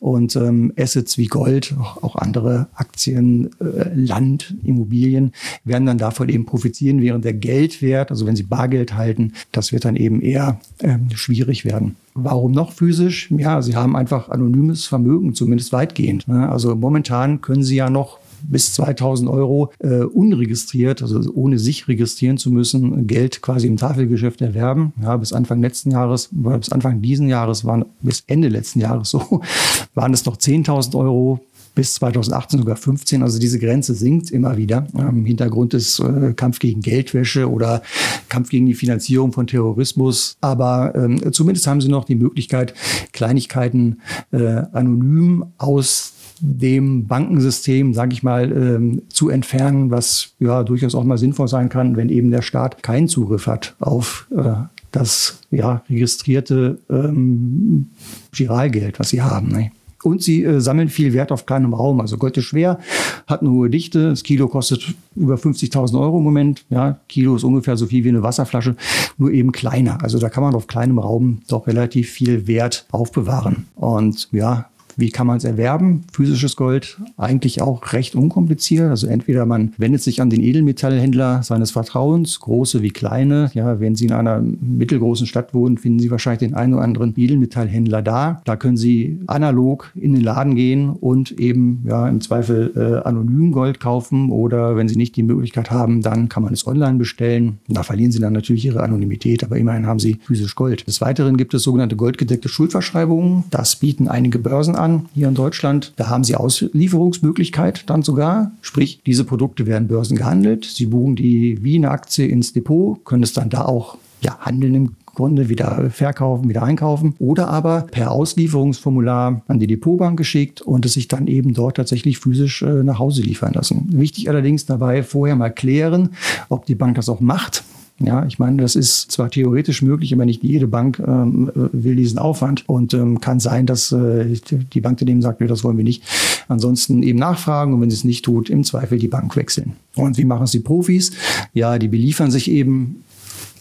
Und 0.00 0.36
ähm, 0.36 0.72
Assets 0.78 1.18
wie 1.18 1.26
Gold, 1.26 1.74
auch 1.78 2.16
andere 2.16 2.68
Aktien, 2.74 3.50
äh, 3.60 3.90
Land, 3.94 4.54
Immobilien 4.64 5.32
werden 5.64 5.86
dann 5.86 5.98
davon 5.98 6.28
eben 6.28 6.46
profitieren, 6.46 7.00
während 7.00 7.24
der 7.24 7.34
Geldwert, 7.34 8.10
also 8.10 8.26
wenn 8.26 8.36
Sie 8.36 8.42
Bargeld 8.42 8.94
halten, 8.94 9.32
das 9.52 9.72
wird 9.72 9.84
dann 9.84 9.96
eben 9.96 10.20
eher 10.20 10.60
ähm, 10.80 11.08
schwierig 11.14 11.64
werden. 11.64 11.96
Warum 12.14 12.52
noch 12.52 12.72
physisch? 12.72 13.30
Ja, 13.30 13.60
Sie 13.60 13.74
haben 13.74 13.96
einfach 13.96 14.28
anonymes 14.28 14.86
Vermögen, 14.86 15.34
zumindest 15.34 15.72
weitgehend. 15.72 16.28
Ne? 16.28 16.48
Also 16.48 16.76
momentan 16.76 17.40
können 17.40 17.64
Sie 17.64 17.74
ja 17.74 17.90
noch 17.90 18.18
bis 18.48 18.74
2000 18.74 19.28
Euro 19.28 19.70
äh, 19.78 20.00
unregistriert, 20.00 21.02
also 21.02 21.20
ohne 21.34 21.58
sich 21.58 21.88
registrieren 21.88 22.38
zu 22.38 22.50
müssen, 22.50 23.06
Geld 23.06 23.42
quasi 23.42 23.66
im 23.66 23.76
Tafelgeschäft 23.76 24.40
erwerben. 24.40 24.92
Ja, 25.02 25.16
bis 25.16 25.32
Anfang 25.32 25.60
letzten 25.60 25.90
Jahres, 25.90 26.28
bis 26.32 26.70
Anfang 26.70 27.02
diesen 27.02 27.28
Jahres 27.28 27.64
waren, 27.64 27.84
bis 28.00 28.24
Ende 28.26 28.48
letzten 28.48 28.80
Jahres 28.80 29.10
so, 29.10 29.40
waren 29.94 30.14
es 30.14 30.24
noch 30.24 30.36
10.000 30.36 30.96
Euro 30.98 31.40
bis 31.74 31.94
2018 31.94 32.60
sogar 32.60 32.76
15. 32.76 33.22
Also 33.22 33.38
diese 33.38 33.58
Grenze 33.58 33.94
sinkt 33.94 34.30
immer 34.30 34.56
wieder. 34.56 34.86
Ähm, 34.96 35.24
Hintergrund 35.24 35.74
ist 35.74 35.98
äh, 35.98 36.32
Kampf 36.34 36.58
gegen 36.58 36.80
Geldwäsche 36.80 37.50
oder 37.50 37.82
Kampf 38.28 38.50
gegen 38.50 38.66
die 38.66 38.74
Finanzierung 38.74 39.32
von 39.32 39.46
Terrorismus. 39.46 40.36
Aber 40.40 40.94
ähm, 40.94 41.32
zumindest 41.32 41.66
haben 41.66 41.80
sie 41.80 41.88
noch 41.88 42.04
die 42.04 42.16
Möglichkeit, 42.16 42.74
Kleinigkeiten 43.12 44.00
äh, 44.32 44.62
anonym 44.72 45.46
aus 45.58 46.12
dem 46.40 47.06
Bankensystem, 47.06 47.94
sage 47.94 48.12
ich 48.12 48.22
mal, 48.22 48.50
ähm, 48.52 49.02
zu 49.08 49.28
entfernen, 49.30 49.90
was 49.90 50.30
ja 50.40 50.62
durchaus 50.62 50.94
auch 50.94 51.04
mal 51.04 51.18
sinnvoll 51.18 51.48
sein 51.48 51.68
kann, 51.68 51.96
wenn 51.96 52.08
eben 52.08 52.30
der 52.30 52.42
Staat 52.42 52.82
keinen 52.82 53.08
Zugriff 53.08 53.46
hat 53.46 53.74
auf 53.78 54.26
äh, 54.36 54.54
das 54.90 55.40
ja, 55.50 55.82
registrierte 55.88 56.78
ähm, 56.90 57.90
Giralgeld, 58.32 58.98
was 58.98 59.10
sie 59.10 59.22
haben. 59.22 59.48
Ne? 59.48 59.70
Und 60.04 60.22
sie 60.22 60.44
äh, 60.44 60.60
sammeln 60.60 60.88
viel 60.90 61.14
Wert 61.14 61.32
auf 61.32 61.46
kleinem 61.46 61.72
Raum. 61.72 62.00
Also 62.00 62.18
Gold 62.18 62.36
ist 62.36 62.44
schwer, 62.44 62.78
hat 63.26 63.40
eine 63.40 63.50
hohe 63.50 63.70
Dichte. 63.70 64.10
Das 64.10 64.22
Kilo 64.22 64.48
kostet 64.48 64.94
über 65.16 65.36
50.000 65.36 65.98
Euro 65.98 66.18
im 66.18 66.24
Moment. 66.24 66.66
Ja, 66.68 66.98
Kilo 67.08 67.36
ist 67.36 67.42
ungefähr 67.42 67.78
so 67.78 67.86
viel 67.86 68.04
wie 68.04 68.10
eine 68.10 68.22
Wasserflasche, 68.22 68.76
nur 69.16 69.30
eben 69.30 69.50
kleiner. 69.50 70.02
Also 70.02 70.18
da 70.18 70.28
kann 70.28 70.42
man 70.42 70.54
auf 70.54 70.66
kleinem 70.66 70.98
Raum 70.98 71.40
doch 71.48 71.66
relativ 71.66 72.10
viel 72.10 72.46
Wert 72.46 72.86
aufbewahren. 72.90 73.66
Und 73.76 74.28
ja, 74.30 74.66
wie 74.96 75.10
kann 75.10 75.26
man 75.26 75.38
es 75.38 75.44
erwerben? 75.44 76.02
Physisches 76.12 76.56
Gold 76.56 76.98
eigentlich 77.16 77.62
auch 77.62 77.92
recht 77.92 78.14
unkompliziert. 78.14 78.90
Also 78.90 79.06
entweder 79.06 79.46
man 79.46 79.72
wendet 79.78 80.02
sich 80.02 80.20
an 80.20 80.30
den 80.30 80.42
Edelmetallhändler 80.42 81.42
seines 81.42 81.70
Vertrauens, 81.70 82.40
große 82.40 82.82
wie 82.82 82.90
kleine. 82.90 83.50
Ja, 83.54 83.80
wenn 83.80 83.94
Sie 83.94 84.06
in 84.06 84.12
einer 84.12 84.40
mittelgroßen 84.40 85.26
Stadt 85.26 85.54
wohnen, 85.54 85.78
finden 85.78 85.98
Sie 85.98 86.10
wahrscheinlich 86.10 86.40
den 86.40 86.54
einen 86.54 86.74
oder 86.74 86.82
anderen 86.82 87.14
Edelmetallhändler 87.16 88.02
da. 88.02 88.42
Da 88.44 88.56
können 88.56 88.76
Sie 88.76 89.20
analog 89.26 89.90
in 89.94 90.14
den 90.14 90.22
Laden 90.22 90.54
gehen 90.54 90.90
und 90.90 91.32
eben 91.32 91.84
ja 91.88 92.08
im 92.08 92.20
Zweifel 92.20 92.72
äh, 92.76 93.06
anonym 93.06 93.52
Gold 93.52 93.80
kaufen 93.80 94.30
oder 94.30 94.76
wenn 94.76 94.88
Sie 94.88 94.96
nicht 94.96 95.16
die 95.16 95.22
Möglichkeit 95.22 95.70
haben, 95.70 96.02
dann 96.02 96.28
kann 96.28 96.42
man 96.42 96.52
es 96.52 96.66
online 96.66 96.98
bestellen. 96.98 97.58
Da 97.68 97.82
verlieren 97.82 98.12
Sie 98.12 98.20
dann 98.20 98.32
natürlich 98.32 98.64
Ihre 98.64 98.82
Anonymität, 98.82 99.44
aber 99.44 99.56
immerhin 99.56 99.86
haben 99.86 99.98
Sie 99.98 100.18
physisch 100.22 100.54
Gold. 100.54 100.86
Des 100.86 101.00
Weiteren 101.00 101.36
gibt 101.36 101.54
es 101.54 101.62
sogenannte 101.62 101.96
goldgedeckte 101.96 102.48
Schuldverschreibungen. 102.48 103.44
Das 103.50 103.76
bieten 103.76 104.08
einige 104.08 104.38
Börsen 104.38 104.76
an 104.76 104.83
an 104.84 105.06
hier 105.14 105.28
in 105.28 105.34
Deutschland. 105.34 105.92
Da 105.96 106.08
haben 106.08 106.24
sie 106.24 106.36
Auslieferungsmöglichkeit 106.36 107.88
dann 107.90 108.02
sogar. 108.02 108.52
Sprich, 108.60 109.00
diese 109.04 109.24
Produkte 109.24 109.66
werden 109.66 109.88
Börsen 109.88 110.16
gehandelt. 110.16 110.64
Sie 110.64 110.86
buchen 110.86 111.16
die 111.16 111.62
wie 111.62 111.76
eine 111.76 111.90
Aktie 111.90 112.26
ins 112.26 112.52
Depot, 112.52 113.04
können 113.04 113.22
es 113.22 113.32
dann 113.32 113.50
da 113.50 113.64
auch 113.64 113.98
ja, 114.20 114.38
handeln 114.40 114.74
im 114.74 114.96
Grunde 115.14 115.48
wieder 115.48 115.90
verkaufen, 115.90 116.48
wieder 116.48 116.62
einkaufen 116.62 117.14
oder 117.18 117.48
aber 117.48 117.82
per 117.82 118.10
Auslieferungsformular 118.10 119.42
an 119.46 119.58
die 119.60 119.66
Depotbank 119.66 120.18
geschickt 120.18 120.60
und 120.60 120.84
es 120.84 120.94
sich 120.94 121.08
dann 121.08 121.26
eben 121.28 121.54
dort 121.54 121.76
tatsächlich 121.76 122.18
physisch 122.18 122.62
äh, 122.62 122.82
nach 122.82 122.98
Hause 122.98 123.22
liefern 123.22 123.52
lassen. 123.52 123.86
Wichtig 123.90 124.28
allerdings 124.28 124.66
dabei 124.66 125.02
vorher 125.02 125.36
mal 125.36 125.50
klären, 125.50 126.10
ob 126.48 126.66
die 126.66 126.74
Bank 126.74 126.96
das 126.96 127.08
auch 127.08 127.20
macht. 127.20 127.62
Ja, 128.00 128.26
ich 128.26 128.40
meine, 128.40 128.60
das 128.60 128.74
ist 128.74 129.12
zwar 129.12 129.30
theoretisch 129.30 129.80
möglich, 129.80 130.12
aber 130.12 130.24
nicht 130.24 130.42
jede 130.42 130.66
Bank 130.66 130.98
ähm, 130.98 131.50
will 131.54 131.94
diesen 131.94 132.18
Aufwand 132.18 132.68
und 132.68 132.92
ähm, 132.92 133.20
kann 133.20 133.38
sein, 133.38 133.66
dass 133.66 133.92
äh, 133.92 134.26
die 134.72 134.80
Bank 134.80 134.98
daneben 134.98 135.22
sagt, 135.22 135.40
nee, 135.40 135.46
das 135.46 135.62
wollen 135.62 135.76
wir 135.76 135.84
nicht. 135.84 136.02
Ansonsten 136.48 137.04
eben 137.04 137.20
nachfragen 137.20 137.72
und 137.72 137.80
wenn 137.80 137.90
sie 137.90 137.96
es 137.96 138.04
nicht 138.04 138.24
tut, 138.24 138.50
im 138.50 138.64
Zweifel 138.64 138.98
die 138.98 139.08
Bank 139.08 139.36
wechseln. 139.36 139.74
Und 139.94 140.18
wie 140.18 140.24
machen 140.24 140.44
es 140.44 140.50
die 140.50 140.58
Profis? 140.58 141.12
Ja, 141.52 141.78
die 141.78 141.86
beliefern 141.86 142.32
sich 142.32 142.50
eben, 142.50 143.04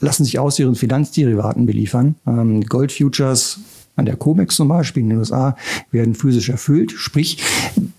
lassen 0.02 0.26
sich 0.26 0.40
aus 0.40 0.58
ihren 0.58 0.76
Finanzderivaten 0.76 1.68
beliefern. 1.68 2.16
Ähm, 2.26 2.62
Gold 2.62 2.92
Futures 2.92 3.60
an 3.96 4.06
der 4.06 4.16
COMEX 4.16 4.56
zum 4.56 4.68
Beispiel 4.68 5.04
in 5.04 5.10
den 5.10 5.20
USA 5.20 5.56
werden 5.92 6.16
physisch 6.16 6.50
erfüllt. 6.50 6.92
Sprich, 6.92 7.38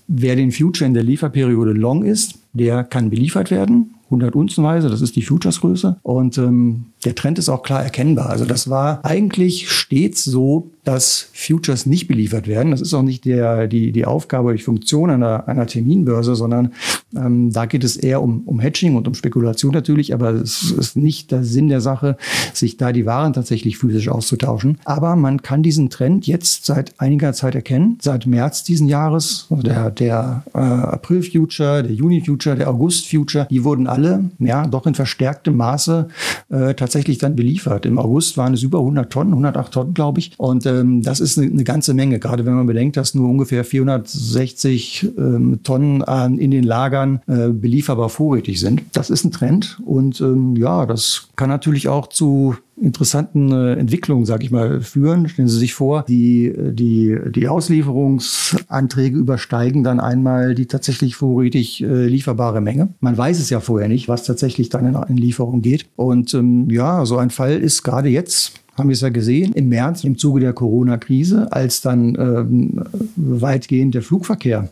wer 0.08 0.34
den 0.34 0.50
Future 0.50 0.86
in 0.86 0.94
der 0.94 1.04
Lieferperiode 1.04 1.72
long 1.72 2.04
ist, 2.04 2.34
der 2.52 2.82
kann 2.82 3.10
beliefert 3.10 3.52
werden. 3.52 3.93
100 4.06 4.34
Unzenweise, 4.34 4.88
das 4.88 5.00
ist 5.00 5.16
die 5.16 5.22
Futuresgröße. 5.22 5.98
Und 6.02 6.38
ähm, 6.38 6.86
der 7.04 7.14
Trend 7.14 7.38
ist 7.38 7.48
auch 7.48 7.62
klar 7.62 7.82
erkennbar. 7.82 8.30
Also 8.30 8.44
das 8.44 8.70
war 8.70 9.04
eigentlich 9.04 9.70
stets 9.70 10.24
so, 10.24 10.70
dass 10.84 11.28
Futures 11.32 11.86
nicht 11.86 12.08
beliefert 12.08 12.46
werden. 12.46 12.70
Das 12.70 12.80
ist 12.80 12.92
auch 12.92 13.02
nicht 13.02 13.24
der, 13.24 13.66
die, 13.66 13.90
die 13.90 14.04
Aufgabe, 14.04 14.54
die 14.54 14.62
Funktion 14.62 15.10
einer, 15.10 15.48
einer 15.48 15.66
Terminbörse, 15.66 16.34
sondern 16.34 16.72
ähm, 17.16 17.52
da 17.52 17.64
geht 17.66 17.84
es 17.84 17.96
eher 17.96 18.22
um, 18.22 18.42
um 18.44 18.60
Hedging 18.60 18.94
und 18.94 19.08
um 19.08 19.14
Spekulation 19.14 19.72
natürlich, 19.72 20.12
aber 20.12 20.30
es 20.30 20.70
ist 20.70 20.96
nicht 20.96 21.30
der 21.30 21.42
Sinn 21.42 21.68
der 21.68 21.80
Sache, 21.80 22.16
sich 22.52 22.76
da 22.76 22.92
die 22.92 23.06
Waren 23.06 23.32
tatsächlich 23.32 23.78
physisch 23.78 24.08
auszutauschen. 24.08 24.78
Aber 24.84 25.16
man 25.16 25.42
kann 25.42 25.62
diesen 25.62 25.88
Trend 25.88 26.26
jetzt 26.26 26.66
seit 26.66 27.00
einiger 27.00 27.32
Zeit 27.32 27.54
erkennen. 27.54 27.98
Seit 28.02 28.26
März 28.26 28.64
diesen 28.64 28.88
Jahres, 28.88 29.46
also 29.48 29.62
der, 29.62 29.90
der 29.90 30.42
äh, 30.52 30.58
April-Future, 30.58 31.82
der 31.82 31.92
Juni-Future, 31.92 32.56
der 32.56 32.68
August-Future, 32.68 33.46
die 33.50 33.64
wurden 33.64 33.86
alle 33.86 34.30
ja 34.38 34.66
doch 34.66 34.86
in 34.86 34.94
verstärktem 34.94 35.56
Maße 35.56 36.08
äh, 36.50 36.74
tatsächlich 36.74 36.93
tatsächlich 36.94 37.18
dann 37.18 37.34
beliefert. 37.34 37.86
Im 37.86 37.98
August 37.98 38.36
waren 38.36 38.54
es 38.54 38.62
über 38.62 38.78
100 38.78 39.12
Tonnen, 39.12 39.32
108 39.32 39.72
Tonnen, 39.72 39.94
glaube 39.94 40.20
ich. 40.20 40.32
Und 40.38 40.64
ähm, 40.64 41.02
das 41.02 41.18
ist 41.18 41.36
eine, 41.36 41.50
eine, 41.50 41.64
ganze 41.64 41.92
Menge, 41.92 42.20
gerade 42.20 42.46
wenn 42.46 42.54
man 42.54 42.66
bedenkt, 42.66 42.96
dass 42.96 43.14
nur 43.14 43.28
ungefähr 43.28 43.64
460 43.64 45.08
ähm, 45.18 45.58
Tonnen 45.64 46.02
an, 46.02 46.38
in 46.38 46.52
den 46.52 46.62
Lagern 46.62 47.20
äh, 47.26 47.48
belieferbar 47.48 48.10
vorrätig 48.10 48.60
sind. 48.60 48.82
Das 48.92 49.10
ist 49.10 49.24
ein 49.24 49.32
Trend 49.32 49.80
und 49.84 50.20
ähm, 50.20 50.54
ja, 50.54 50.86
das 50.86 51.30
kann 51.34 51.48
natürlich 51.48 51.88
auch 51.88 52.06
zu 52.06 52.54
interessanten 52.80 53.52
äh, 53.52 53.74
Entwicklungen, 53.74 54.24
sage 54.24 54.44
ich 54.44 54.50
mal, 54.50 54.80
führen. 54.80 55.28
Stellen 55.28 55.48
Sie 55.48 55.58
sich 55.58 55.74
vor, 55.74 56.04
die, 56.08 56.52
die, 56.72 57.16
die 57.30 57.48
Auslieferungsanträge 57.48 59.16
übersteigen 59.16 59.84
dann 59.84 60.00
einmal 60.00 60.54
die 60.54 60.66
tatsächlich 60.66 61.16
vorrätig 61.16 61.82
äh, 61.82 62.06
lieferbare 62.06 62.60
Menge. 62.60 62.88
Man 63.00 63.16
weiß 63.16 63.38
es 63.38 63.50
ja 63.50 63.60
vorher 63.60 63.88
nicht, 63.88 64.08
was 64.08 64.24
tatsächlich 64.24 64.68
dann 64.68 64.86
in, 64.86 64.94
in 65.08 65.16
Lieferung 65.16 65.62
geht. 65.62 65.86
Und 65.96 66.34
ähm, 66.34 66.68
ja, 66.70 67.06
so 67.06 67.16
ein 67.16 67.30
Fall 67.30 67.58
ist 67.58 67.82
gerade 67.82 68.08
jetzt 68.08 68.63
haben 68.76 68.88
wir 68.88 68.94
es 68.94 69.00
ja 69.00 69.08
gesehen, 69.08 69.52
im 69.52 69.68
März 69.68 70.04
im 70.04 70.18
Zuge 70.18 70.40
der 70.40 70.52
Corona-Krise, 70.52 71.52
als 71.52 71.80
dann 71.80 72.16
ähm, 72.18 72.84
weitgehend 73.16 73.94
der 73.94 74.02
Flugverkehr 74.02 74.68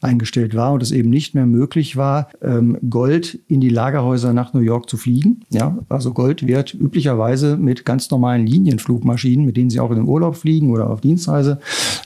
eingestellt 0.00 0.54
war 0.54 0.72
und 0.72 0.82
es 0.82 0.90
eben 0.90 1.10
nicht 1.10 1.34
mehr 1.34 1.46
möglich 1.46 1.96
war, 1.96 2.28
ähm, 2.42 2.78
Gold 2.88 3.38
in 3.48 3.60
die 3.60 3.68
Lagerhäuser 3.68 4.32
nach 4.32 4.54
New 4.54 4.60
York 4.60 4.88
zu 4.88 4.96
fliegen. 4.96 5.42
Ja, 5.50 5.78
also 5.88 6.12
Gold 6.12 6.46
wird 6.46 6.74
üblicherweise 6.74 7.56
mit 7.56 7.84
ganz 7.84 8.10
normalen 8.10 8.46
Linienflugmaschinen, 8.46 9.46
mit 9.46 9.56
denen 9.56 9.70
Sie 9.70 9.80
auch 9.80 9.90
in 9.90 9.96
den 9.96 10.08
Urlaub 10.08 10.36
fliegen 10.36 10.70
oder 10.70 10.90
auf 10.90 11.00
Dienstreise, 11.00 11.60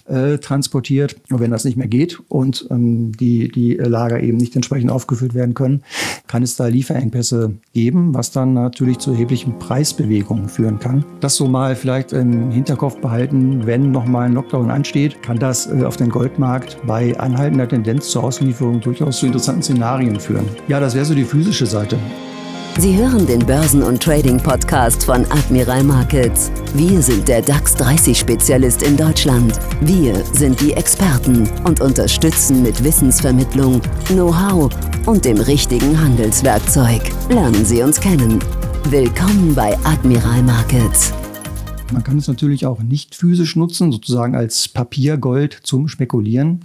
äh, 0.06 0.38
transportiert. 0.38 1.16
Und 1.30 1.40
wenn 1.40 1.50
das 1.50 1.64
nicht 1.64 1.76
mehr 1.76 1.88
geht 1.88 2.20
und 2.28 2.66
ähm, 2.70 3.12
die, 3.12 3.48
die 3.48 3.74
Lager 3.74 4.20
eben 4.22 4.36
nicht 4.36 4.54
entsprechend 4.54 4.90
aufgefüllt 4.90 5.34
werden 5.34 5.54
können, 5.54 5.82
kann 6.26 6.42
es 6.42 6.56
da 6.56 6.66
Lieferengpässe 6.66 7.54
geben, 7.72 8.14
was 8.14 8.32
dann 8.32 8.52
natürlich 8.54 8.98
zu 8.98 9.12
erheblichen 9.12 9.58
Preisbewegungen 9.58 10.48
führen 10.48 10.78
kann. 10.78 11.04
Das 11.20 11.37
so 11.38 11.46
mal 11.46 11.74
vielleicht 11.74 12.12
im 12.12 12.50
Hinterkopf 12.50 13.00
behalten, 13.00 13.64
wenn 13.64 13.90
nochmal 13.90 14.26
ein 14.26 14.34
Lockdown 14.34 14.70
ansteht, 14.70 15.22
kann 15.22 15.38
das 15.38 15.66
äh, 15.66 15.84
auf 15.84 15.96
den 15.96 16.10
Goldmarkt 16.10 16.76
bei 16.86 17.18
anhaltender 17.18 17.68
Tendenz 17.68 18.10
zur 18.10 18.24
Auslieferung 18.24 18.80
durchaus 18.80 19.18
zu 19.18 19.26
interessanten 19.26 19.62
Szenarien 19.62 20.20
führen. 20.20 20.46
Ja, 20.66 20.80
das 20.80 20.94
wäre 20.94 21.04
so 21.04 21.14
die 21.14 21.24
physische 21.24 21.64
Seite. 21.64 21.96
Sie 22.78 22.96
hören 22.96 23.26
den 23.26 23.44
Börsen- 23.44 23.82
und 23.82 24.02
Trading-Podcast 24.02 25.04
von 25.04 25.24
Admiral 25.30 25.82
Markets. 25.82 26.50
Wir 26.74 27.02
sind 27.02 27.26
der 27.26 27.42
DAX 27.42 27.76
30-Spezialist 27.76 28.82
in 28.82 28.96
Deutschland. 28.96 29.58
Wir 29.80 30.14
sind 30.32 30.60
die 30.60 30.74
Experten 30.74 31.48
und 31.64 31.80
unterstützen 31.80 32.62
mit 32.62 32.84
Wissensvermittlung, 32.84 33.80
Know-how 34.08 34.70
und 35.06 35.24
dem 35.24 35.38
richtigen 35.38 36.00
Handelswerkzeug. 36.00 37.00
Lernen 37.30 37.64
Sie 37.64 37.82
uns 37.82 38.00
kennen. 38.00 38.38
Willkommen 38.90 39.54
bei 39.56 39.76
Admiral 39.84 40.42
Markets. 40.44 41.12
Man 41.92 42.04
kann 42.04 42.18
es 42.18 42.28
natürlich 42.28 42.66
auch 42.66 42.82
nicht 42.82 43.14
physisch 43.14 43.56
nutzen, 43.56 43.92
sozusagen 43.92 44.34
als 44.34 44.68
Papiergold 44.68 45.58
zum 45.62 45.88
Spekulieren. 45.88 46.60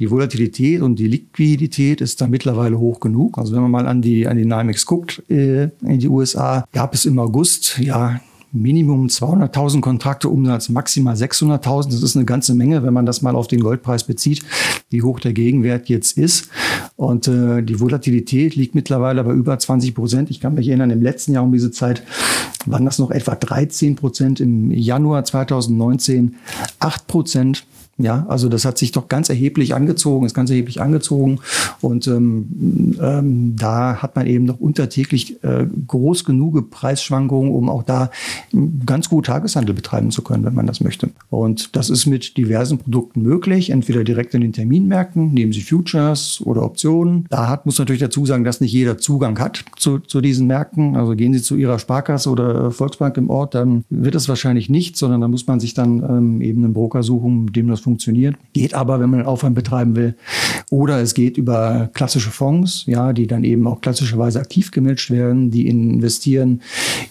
Die 0.00 0.10
Volatilität 0.10 0.82
und 0.82 0.98
die 0.98 1.06
Liquidität 1.06 2.00
ist 2.00 2.20
da 2.20 2.26
mittlerweile 2.26 2.78
hoch 2.78 2.98
genug. 2.98 3.38
Also 3.38 3.54
wenn 3.54 3.62
man 3.62 3.70
mal 3.70 3.86
an 3.86 4.02
die, 4.02 4.26
an 4.26 4.36
die 4.36 4.44
NYMEX 4.44 4.86
guckt 4.86 5.22
äh, 5.30 5.64
in 5.82 6.00
die 6.00 6.08
USA, 6.08 6.66
gab 6.72 6.94
es 6.94 7.06
im 7.06 7.18
August 7.20 7.78
ja 7.78 8.20
Minimum 8.54 9.08
200.000 9.08 9.80
Kontrakte 9.80 10.28
Umsatz, 10.28 10.68
maximal 10.68 11.14
600.000. 11.14 11.86
Das 11.86 12.02
ist 12.02 12.16
eine 12.16 12.24
ganze 12.24 12.54
Menge, 12.54 12.82
wenn 12.84 12.94
man 12.94 13.04
das 13.04 13.20
mal 13.20 13.34
auf 13.34 13.48
den 13.48 13.60
Goldpreis 13.60 14.04
bezieht, 14.04 14.44
wie 14.90 15.02
hoch 15.02 15.18
der 15.18 15.32
Gegenwert 15.32 15.88
jetzt 15.88 16.16
ist. 16.16 16.48
Und 16.96 17.26
äh, 17.26 17.62
die 17.62 17.80
Volatilität 17.80 18.54
liegt 18.54 18.74
mittlerweile 18.76 19.22
bei 19.24 19.32
über 19.32 19.58
20 19.58 19.94
Prozent. 19.94 20.30
Ich 20.30 20.40
kann 20.40 20.54
mich 20.54 20.68
erinnern, 20.68 20.90
im 20.90 21.02
letzten 21.02 21.32
Jahr 21.32 21.42
um 21.42 21.52
diese 21.52 21.72
Zeit 21.72 22.04
waren 22.66 22.84
das 22.84 22.98
noch 22.98 23.10
etwa 23.10 23.34
13 23.34 23.96
Prozent, 23.96 24.40
im 24.40 24.70
Januar 24.70 25.24
2019 25.24 26.36
8 26.78 27.06
Prozent. 27.06 27.66
Ja, 27.96 28.26
also 28.28 28.48
das 28.48 28.64
hat 28.64 28.76
sich 28.76 28.90
doch 28.90 29.08
ganz 29.08 29.28
erheblich 29.28 29.74
angezogen, 29.74 30.26
ist 30.26 30.34
ganz 30.34 30.50
erheblich 30.50 30.80
angezogen. 30.80 31.38
Und 31.80 32.08
ähm, 32.08 32.96
ähm, 33.00 33.56
da 33.56 34.02
hat 34.02 34.16
man 34.16 34.26
eben 34.26 34.44
noch 34.46 34.58
untertäglich 34.58 35.42
äh, 35.44 35.66
groß 35.86 36.24
genug 36.24 36.70
Preisschwankungen, 36.70 37.52
um 37.52 37.68
auch 37.68 37.84
da 37.84 38.10
ganz 38.84 39.08
gut 39.08 39.26
Tageshandel 39.26 39.74
betreiben 39.74 40.10
zu 40.10 40.22
können, 40.22 40.44
wenn 40.44 40.54
man 40.54 40.66
das 40.66 40.80
möchte. 40.80 41.10
Und 41.30 41.76
das 41.76 41.88
ist 41.88 42.06
mit 42.06 42.36
diversen 42.36 42.78
Produkten 42.78 43.22
möglich, 43.22 43.70
entweder 43.70 44.02
direkt 44.02 44.34
in 44.34 44.40
den 44.40 44.52
Terminmärkten, 44.52 45.32
nehmen 45.32 45.52
Sie 45.52 45.62
Futures 45.62 46.40
oder 46.44 46.64
Optionen. 46.64 47.26
Da 47.30 47.48
hat, 47.48 47.64
muss 47.64 47.78
natürlich 47.78 48.02
dazu 48.02 48.26
sagen, 48.26 48.42
dass 48.42 48.60
nicht 48.60 48.72
jeder 48.72 48.98
Zugang 48.98 49.38
hat 49.38 49.64
zu, 49.76 50.00
zu 50.00 50.20
diesen 50.20 50.48
Märkten. 50.48 50.96
Also 50.96 51.14
gehen 51.14 51.32
Sie 51.32 51.42
zu 51.42 51.54
Ihrer 51.54 51.78
Sparkasse 51.78 52.28
oder 52.28 52.72
Volksbank 52.72 53.16
im 53.18 53.30
Ort, 53.30 53.54
dann 53.54 53.84
wird 53.88 54.16
es 54.16 54.28
wahrscheinlich 54.28 54.68
nicht, 54.68 54.96
sondern 54.96 55.20
da 55.20 55.28
muss 55.28 55.46
man 55.46 55.60
sich 55.60 55.74
dann 55.74 56.02
ähm, 56.02 56.40
eben 56.40 56.64
einen 56.64 56.74
Broker 56.74 57.04
suchen, 57.04 57.52
dem 57.52 57.68
das 57.68 57.83
funktioniert. 57.84 58.36
Geht 58.52 58.74
aber, 58.74 58.98
wenn 58.98 59.10
man 59.10 59.22
Aufwand 59.24 59.54
betreiben 59.54 59.94
will. 59.94 60.14
Oder 60.70 61.00
es 61.00 61.14
geht 61.14 61.36
über 61.36 61.90
klassische 61.94 62.30
Fonds, 62.30 62.84
ja, 62.86 63.12
die 63.12 63.26
dann 63.26 63.44
eben 63.44 63.66
auch 63.66 63.80
klassischerweise 63.80 64.40
aktiv 64.40 64.72
gematcht 64.72 65.10
werden, 65.10 65.50
die 65.50 65.68
investieren 65.68 66.62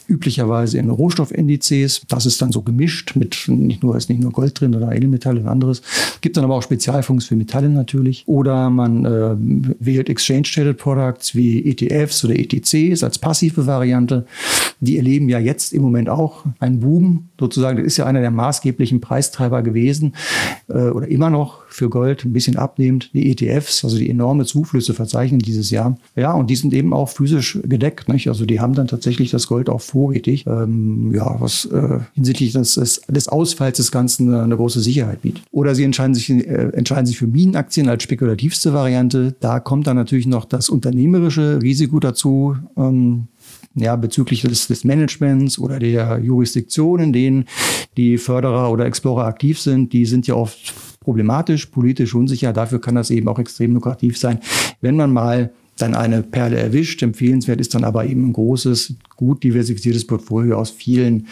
üblicherweise 0.07 0.79
in 0.79 0.89
Rohstoffindizes. 0.89 2.01
Das 2.09 2.25
ist 2.25 2.41
dann 2.41 2.51
so 2.51 2.61
gemischt 2.61 3.15
mit 3.15 3.45
nicht 3.47 3.83
nur 3.83 3.95
ist 3.95 4.09
nicht 4.09 4.21
nur 4.21 4.31
Gold 4.31 4.59
drin 4.59 4.75
oder 4.75 4.91
Edelmetalle 4.91 5.39
und 5.39 5.47
anderes. 5.47 5.81
Gibt 6.21 6.35
dann 6.35 6.43
aber 6.43 6.55
auch 6.55 6.63
Spezialfonds 6.63 7.25
für 7.25 7.35
Metalle 7.35 7.69
natürlich. 7.69 8.23
Oder 8.27 8.69
man 8.69 9.05
äh, 9.05 9.35
wählt 9.79 10.09
Exchange 10.09 10.43
Traded 10.43 10.77
Products 10.77 11.35
wie 11.35 11.63
ETFs 11.69 12.25
oder 12.25 12.35
ETCs 12.35 13.03
als 13.03 13.19
passive 13.19 13.65
Variante. 13.65 14.25
Die 14.79 14.97
erleben 14.97 15.29
ja 15.29 15.39
jetzt 15.39 15.73
im 15.73 15.83
Moment 15.83 16.09
auch 16.09 16.43
einen 16.59 16.79
Boom 16.79 17.29
sozusagen. 17.43 17.77
Das 17.77 17.85
ist 17.85 17.97
ja 17.97 18.05
einer 18.05 18.21
der 18.21 18.31
maßgeblichen 18.31 19.01
Preistreiber 19.01 19.61
gewesen 19.61 20.15
äh, 20.69 20.89
oder 20.89 21.07
immer 21.07 21.29
noch 21.29 21.63
für 21.67 21.89
Gold 21.89 22.23
ein 22.23 22.33
bisschen 22.33 22.55
abnehmend. 22.55 23.09
Die 23.13 23.31
ETFs, 23.31 23.83
also 23.83 23.97
die 23.97 24.09
enorme 24.09 24.45
Zuflüsse 24.45 24.93
verzeichnen 24.93 25.39
dieses 25.39 25.69
Jahr. 25.71 25.97
Ja, 26.15 26.33
und 26.33 26.49
die 26.49 26.55
sind 26.55 26.73
eben 26.73 26.93
auch 26.93 27.09
physisch 27.09 27.59
gedeckt. 27.63 28.07
Nicht? 28.09 28.27
Also 28.27 28.45
die 28.45 28.59
haben 28.59 28.73
dann 28.73 28.87
tatsächlich 28.87 29.31
das 29.31 29.47
Gold 29.47 29.69
auch 29.69 29.81
vorrätig, 29.81 30.45
ähm, 30.47 31.11
ja, 31.13 31.35
was 31.39 31.65
äh, 31.65 31.99
hinsichtlich 32.13 32.53
des, 32.53 33.01
des 33.07 33.27
Ausfalls 33.27 33.77
des 33.77 33.91
Ganzen 33.91 34.33
eine 34.33 34.55
große 34.55 34.79
Sicherheit 34.79 35.21
bietet. 35.21 35.43
Oder 35.51 35.75
sie 35.75 35.83
entscheiden 35.83 36.15
sich, 36.15 36.29
äh, 36.29 36.69
entscheiden 36.73 37.05
sich 37.05 37.17
für 37.17 37.27
Minenaktien 37.27 37.89
als 37.89 38.03
spekulativste 38.03 38.73
Variante. 38.73 39.35
Da 39.39 39.59
kommt 39.59 39.87
dann 39.87 39.97
natürlich 39.97 40.27
noch 40.27 40.45
das 40.45 40.69
unternehmerische 40.69 41.59
Risiko 41.61 41.99
dazu. 41.99 42.55
Ähm, 42.77 43.27
ja, 43.75 43.95
bezüglich 43.95 44.41
des, 44.41 44.67
des 44.67 44.83
Managements 44.83 45.57
oder 45.57 45.79
der 45.79 46.19
Jurisdiktion, 46.19 46.99
in 46.99 47.13
denen 47.13 47.45
die 47.97 48.17
Förderer 48.17 48.71
oder 48.71 48.85
Explorer 48.85 49.25
aktiv 49.25 49.59
sind, 49.59 49.93
die 49.93 50.05
sind 50.05 50.27
ja 50.27 50.35
oft 50.35 50.73
problematisch, 50.99 51.67
politisch 51.67 52.15
unsicher. 52.15 52.53
Dafür 52.53 52.79
kann 52.79 52.95
das 52.95 53.09
eben 53.09 53.27
auch 53.27 53.39
extrem 53.39 53.73
lukrativ 53.73 54.17
sein, 54.17 54.39
wenn 54.81 54.95
man 54.95 55.11
mal 55.11 55.51
dann 55.77 55.95
eine 55.95 56.21
Perle 56.21 56.57
erwischt. 56.57 57.01
Empfehlenswert 57.01 57.59
ist 57.59 57.73
dann 57.73 57.83
aber 57.83 58.05
eben 58.05 58.29
ein 58.29 58.33
großes, 58.33 58.93
gut 59.15 59.43
diversifiziertes 59.43 60.05
Portfolio 60.05 60.57
aus 60.57 60.69
vielen, 60.69 61.27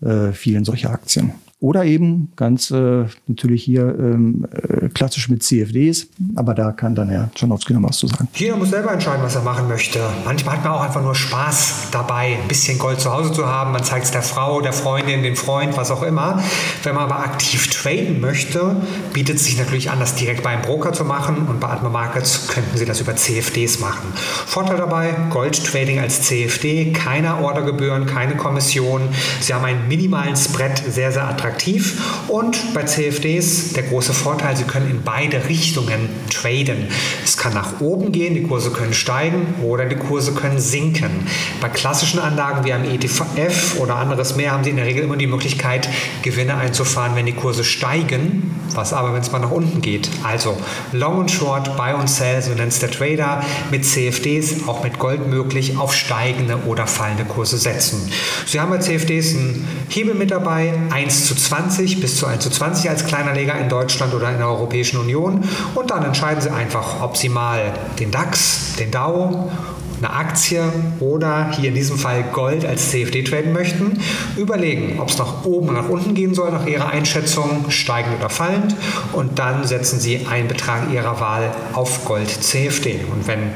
äh, 0.00 0.32
vielen 0.32 0.64
solcher 0.64 0.90
Aktien. 0.90 1.32
Oder 1.64 1.86
eben 1.86 2.30
ganz 2.36 2.70
äh, 2.70 3.06
natürlich 3.26 3.64
hier 3.64 3.96
ähm, 3.98 4.46
äh, 4.52 4.90
klassisch 4.90 5.30
mit 5.30 5.42
CFDs, 5.42 6.08
aber 6.36 6.52
da 6.52 6.72
kann 6.72 6.94
dann 6.94 7.08
Herr 7.08 7.30
Czarnowski 7.34 7.72
noch 7.72 7.82
was 7.88 7.96
zu 7.96 8.06
sagen. 8.06 8.28
Jeder 8.34 8.56
muss 8.56 8.68
selber 8.68 8.92
entscheiden, 8.92 9.22
was 9.22 9.34
er 9.34 9.40
machen 9.40 9.66
möchte. 9.66 9.98
Manchmal 10.26 10.56
hat 10.56 10.64
man 10.64 10.74
auch 10.74 10.82
einfach 10.82 11.02
nur 11.02 11.14
Spaß 11.14 11.88
dabei, 11.90 12.36
ein 12.42 12.48
bisschen 12.48 12.78
Gold 12.78 13.00
zu 13.00 13.10
Hause 13.10 13.32
zu 13.32 13.46
haben. 13.46 13.72
Man 13.72 13.82
zeigt 13.82 14.04
es 14.04 14.10
der 14.10 14.20
Frau, 14.20 14.60
der 14.60 14.74
Freundin, 14.74 15.22
dem 15.22 15.36
Freund, 15.36 15.74
was 15.78 15.90
auch 15.90 16.02
immer. 16.02 16.42
Wenn 16.82 16.96
man 16.96 17.04
aber 17.04 17.20
aktiv 17.20 17.70
traden 17.70 18.20
möchte, 18.20 18.76
bietet 19.14 19.36
es 19.36 19.46
sich 19.46 19.56
natürlich 19.56 19.90
an, 19.90 19.98
das 20.00 20.16
direkt 20.16 20.42
bei 20.42 20.50
einem 20.50 20.60
Broker 20.60 20.92
zu 20.92 21.06
machen 21.06 21.46
und 21.48 21.60
bei 21.60 21.68
Atma 21.68 21.88
Markets 21.88 22.46
könnten 22.48 22.76
Sie 22.76 22.84
das 22.84 23.00
über 23.00 23.16
CFDs 23.16 23.80
machen. 23.80 24.12
Vorteil 24.14 24.76
dabei, 24.76 25.14
Gold-Trading 25.30 25.98
als 25.98 26.20
CFD, 26.24 26.92
keine 26.92 27.38
Ordergebühren, 27.38 28.04
keine 28.04 28.36
Kommission. 28.36 29.08
Sie 29.40 29.54
haben 29.54 29.64
einen 29.64 29.88
minimalen 29.88 30.36
Spread, 30.36 30.82
sehr, 30.86 31.10
sehr 31.10 31.26
attraktiv 31.26 31.53
attraktiv. 31.54 32.00
Und 32.28 32.74
bei 32.74 32.84
CFDs 32.84 33.72
der 33.72 33.84
große 33.84 34.12
Vorteil, 34.12 34.56
sie 34.56 34.64
können 34.64 34.90
in 34.90 35.02
beide 35.02 35.48
Richtungen 35.48 36.08
traden. 36.30 36.88
Es 37.24 37.36
kann 37.36 37.54
nach 37.54 37.80
oben 37.80 38.12
gehen, 38.12 38.34
die 38.34 38.42
Kurse 38.42 38.70
können 38.70 38.94
steigen 38.94 39.54
oder 39.62 39.86
die 39.86 39.96
Kurse 39.96 40.32
können 40.32 40.58
sinken. 40.58 41.26
Bei 41.60 41.68
klassischen 41.68 42.18
Anlagen 42.18 42.64
wie 42.64 42.72
einem 42.72 42.90
ETF 42.90 43.78
oder 43.78 43.96
anderes 43.96 44.36
mehr 44.36 44.52
haben 44.52 44.64
sie 44.64 44.70
in 44.70 44.76
der 44.76 44.86
Regel 44.86 45.04
immer 45.04 45.16
die 45.16 45.26
Möglichkeit, 45.26 45.88
Gewinne 46.22 46.56
einzufahren, 46.56 47.14
wenn 47.14 47.26
die 47.26 47.32
Kurse 47.32 47.64
steigen. 47.64 48.54
Was 48.74 48.92
aber, 48.92 49.14
wenn 49.14 49.20
es 49.20 49.30
mal 49.30 49.38
nach 49.38 49.50
unten 49.50 49.80
geht? 49.80 50.08
Also 50.24 50.56
Long 50.92 51.18
und 51.18 51.30
Short, 51.30 51.76
Buy 51.76 51.94
und 51.94 52.10
Sell, 52.10 52.42
so 52.42 52.50
nennt 52.50 52.72
es 52.72 52.80
der 52.80 52.90
Trader, 52.90 53.44
mit 53.70 53.84
CFDs, 53.84 54.66
auch 54.66 54.82
mit 54.82 54.98
Gold 54.98 55.28
möglich, 55.28 55.76
auf 55.76 55.94
steigende 55.94 56.58
oder 56.66 56.86
fallende 56.86 57.24
Kurse 57.24 57.58
setzen. 57.58 58.10
Sie 58.46 58.58
haben 58.58 58.70
bei 58.70 58.78
CFDs 58.78 59.34
einen 59.34 59.68
Hebel 59.88 60.14
mit 60.14 60.30
dabei, 60.30 60.72
1 60.90 61.26
zu 61.26 61.34
20 61.44 62.00
bis 62.00 62.16
zu 62.16 62.26
1 62.26 62.42
zu 62.42 62.50
20 62.50 62.90
als 62.90 63.06
kleiner 63.06 63.32
Leger 63.32 63.58
in 63.58 63.68
Deutschland 63.68 64.14
oder 64.14 64.30
in 64.30 64.38
der 64.38 64.48
Europäischen 64.48 64.98
Union 64.98 65.44
und 65.74 65.90
dann 65.90 66.04
entscheiden 66.04 66.40
Sie 66.40 66.50
einfach, 66.50 67.02
ob 67.02 67.16
Sie 67.16 67.28
mal 67.28 67.72
den 67.98 68.10
DAX, 68.10 68.76
den 68.78 68.90
DAO 68.90 69.50
eine 69.98 70.12
Aktie 70.12 70.62
oder 71.00 71.50
hier 71.52 71.68
in 71.68 71.74
diesem 71.74 71.96
Fall 71.96 72.24
Gold 72.32 72.64
als 72.64 72.90
CFD 72.90 73.22
traden 73.22 73.52
möchten, 73.52 74.00
überlegen, 74.36 75.00
ob 75.00 75.08
es 75.08 75.18
nach 75.18 75.44
oben 75.44 75.68
oder 75.68 75.82
nach 75.82 75.88
unten 75.88 76.14
gehen 76.14 76.34
soll 76.34 76.50
nach 76.50 76.66
Ihrer 76.66 76.88
Einschätzung, 76.88 77.66
steigend 77.68 78.16
oder 78.18 78.28
fallend 78.28 78.74
und 79.12 79.38
dann 79.38 79.64
setzen 79.64 80.00
Sie 80.00 80.26
einen 80.26 80.48
Betrag 80.48 80.92
Ihrer 80.92 81.20
Wahl 81.20 81.50
auf 81.72 82.04
Gold 82.04 82.28
CFD. 82.28 83.00
Und 83.12 83.26
wenn 83.26 83.52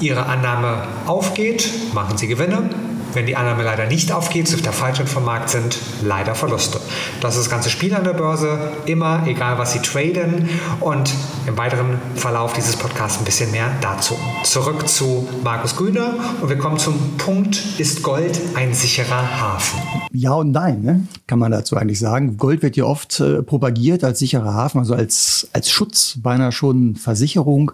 Ihre 0.00 0.26
Annahme 0.26 0.82
aufgeht, 1.06 1.68
machen 1.94 2.16
Sie 2.16 2.26
Gewinne. 2.26 2.70
Wenn 3.14 3.26
die 3.26 3.36
Annahme 3.36 3.62
leider 3.62 3.86
nicht 3.86 4.10
aufgeht, 4.10 4.52
auf 4.54 4.62
der 4.62 4.72
falschen 4.72 5.06
vom 5.06 5.24
Markt 5.24 5.50
sind, 5.50 5.78
leider 6.02 6.34
Verluste. 6.34 6.80
Das 7.20 7.36
ist 7.36 7.44
das 7.44 7.50
ganze 7.50 7.68
Spiel 7.68 7.94
an 7.94 8.04
der 8.04 8.14
Börse, 8.14 8.72
immer, 8.86 9.26
egal 9.26 9.58
was 9.58 9.72
Sie 9.72 9.80
traden. 9.80 10.48
Und 10.80 11.12
im 11.46 11.58
weiteren 11.58 11.98
Verlauf 12.14 12.54
dieses 12.54 12.76
Podcasts 12.76 13.18
ein 13.18 13.24
bisschen 13.24 13.50
mehr 13.50 13.70
dazu. 13.80 14.16
Zurück 14.44 14.88
zu 14.88 15.28
Markus 15.44 15.76
Grüner 15.76 16.14
und 16.40 16.48
wir 16.48 16.56
kommen 16.56 16.78
zum 16.78 17.16
Punkt, 17.18 17.60
ist 17.78 18.02
Gold 18.02 18.40
ein 18.54 18.72
sicherer 18.72 19.40
Hafen? 19.40 19.78
Ja 20.12 20.32
und 20.32 20.52
nein, 20.52 20.82
ne? 20.82 21.06
kann 21.26 21.38
man 21.38 21.50
dazu 21.50 21.76
eigentlich 21.76 21.98
sagen. 21.98 22.36
Gold 22.36 22.62
wird 22.62 22.76
ja 22.76 22.84
oft 22.84 23.18
äh, 23.20 23.42
propagiert 23.42 24.04
als 24.04 24.18
sicherer 24.18 24.52
Hafen, 24.52 24.78
also 24.78 24.94
als, 24.94 25.48
als 25.54 25.70
Schutz, 25.70 26.18
beinahe 26.22 26.52
schon 26.52 26.96
Versicherung 26.96 27.72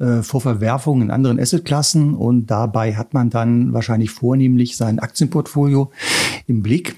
äh, 0.00 0.22
vor 0.22 0.40
Verwerfungen 0.40 1.02
in 1.02 1.10
anderen 1.12 1.38
Assetklassen. 1.38 2.14
Und 2.14 2.46
dabei 2.46 2.96
hat 2.96 3.14
man 3.14 3.30
dann 3.30 3.72
wahrscheinlich 3.72 4.10
vornehmlich 4.10 4.75
sein 4.76 4.98
Aktienportfolio 4.98 5.90
im 6.46 6.62
Blick. 6.62 6.96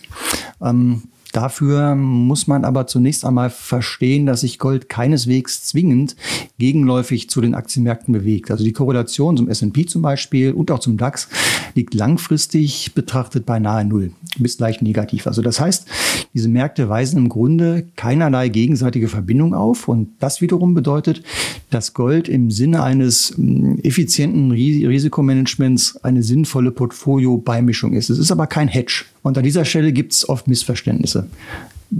Ähm, 0.61 1.03
Dafür 1.33 1.95
muss 1.95 2.47
man 2.47 2.65
aber 2.65 2.87
zunächst 2.87 3.25
einmal 3.25 3.51
verstehen, 3.51 4.25
dass 4.25 4.41
sich 4.41 4.59
Gold 4.59 4.89
keineswegs 4.89 5.63
zwingend 5.63 6.17
gegenläufig 6.59 7.29
zu 7.29 7.43
den 7.43 7.55
Aktienmärkten 7.55 8.13
bewegt. 8.13 8.51
Also 8.51 8.65
die 8.65 8.73
Korrelation 8.73 9.37
zum 9.37 9.49
S&P 9.49 9.85
zum 9.85 10.01
Beispiel 10.01 10.53
und 10.53 10.71
auch 10.71 10.79
zum 10.79 10.97
DAX 10.97 11.29
liegt 11.75 11.93
langfristig 11.93 12.95
betrachtet 12.95 13.45
beinahe 13.45 13.85
null, 13.85 14.13
bis 14.39 14.59
leicht 14.59 14.81
negativ. 14.81 15.27
Also 15.27 15.43
das 15.43 15.61
heißt, 15.61 15.87
diese 16.35 16.49
Märkte 16.49 16.89
weisen 16.89 17.19
im 17.19 17.29
Grunde 17.29 17.87
keinerlei 17.97 18.49
gegenseitige 18.49 19.09
Verbindung 19.09 19.55
auf 19.55 19.89
und 19.89 20.11
das 20.21 20.41
wiederum 20.41 20.75
bedeutet, 20.75 21.23
dass 21.71 21.95
Gold 21.95 22.29
im 22.29 22.51
Sinne 22.51 22.83
eines 22.83 23.35
hm, 23.37 23.79
effizienten 23.83 24.51
Risikomanagements 24.53 25.97
eine 26.03 26.23
sinnvolle 26.23 26.71
Portfolio-Beimischung 26.71 27.93
ist. 27.93 28.11
Es 28.11 28.19
ist 28.19 28.33
aber 28.33 28.47
kein 28.47 28.69
Hedge. 28.69 29.05
Und 29.23 29.37
an 29.37 29.45
dieser 29.45 29.65
Stelle 29.65 29.93
gibt 29.93 30.13
es 30.13 30.29
oft 30.29 30.49
Missverständnisse. 30.49 31.29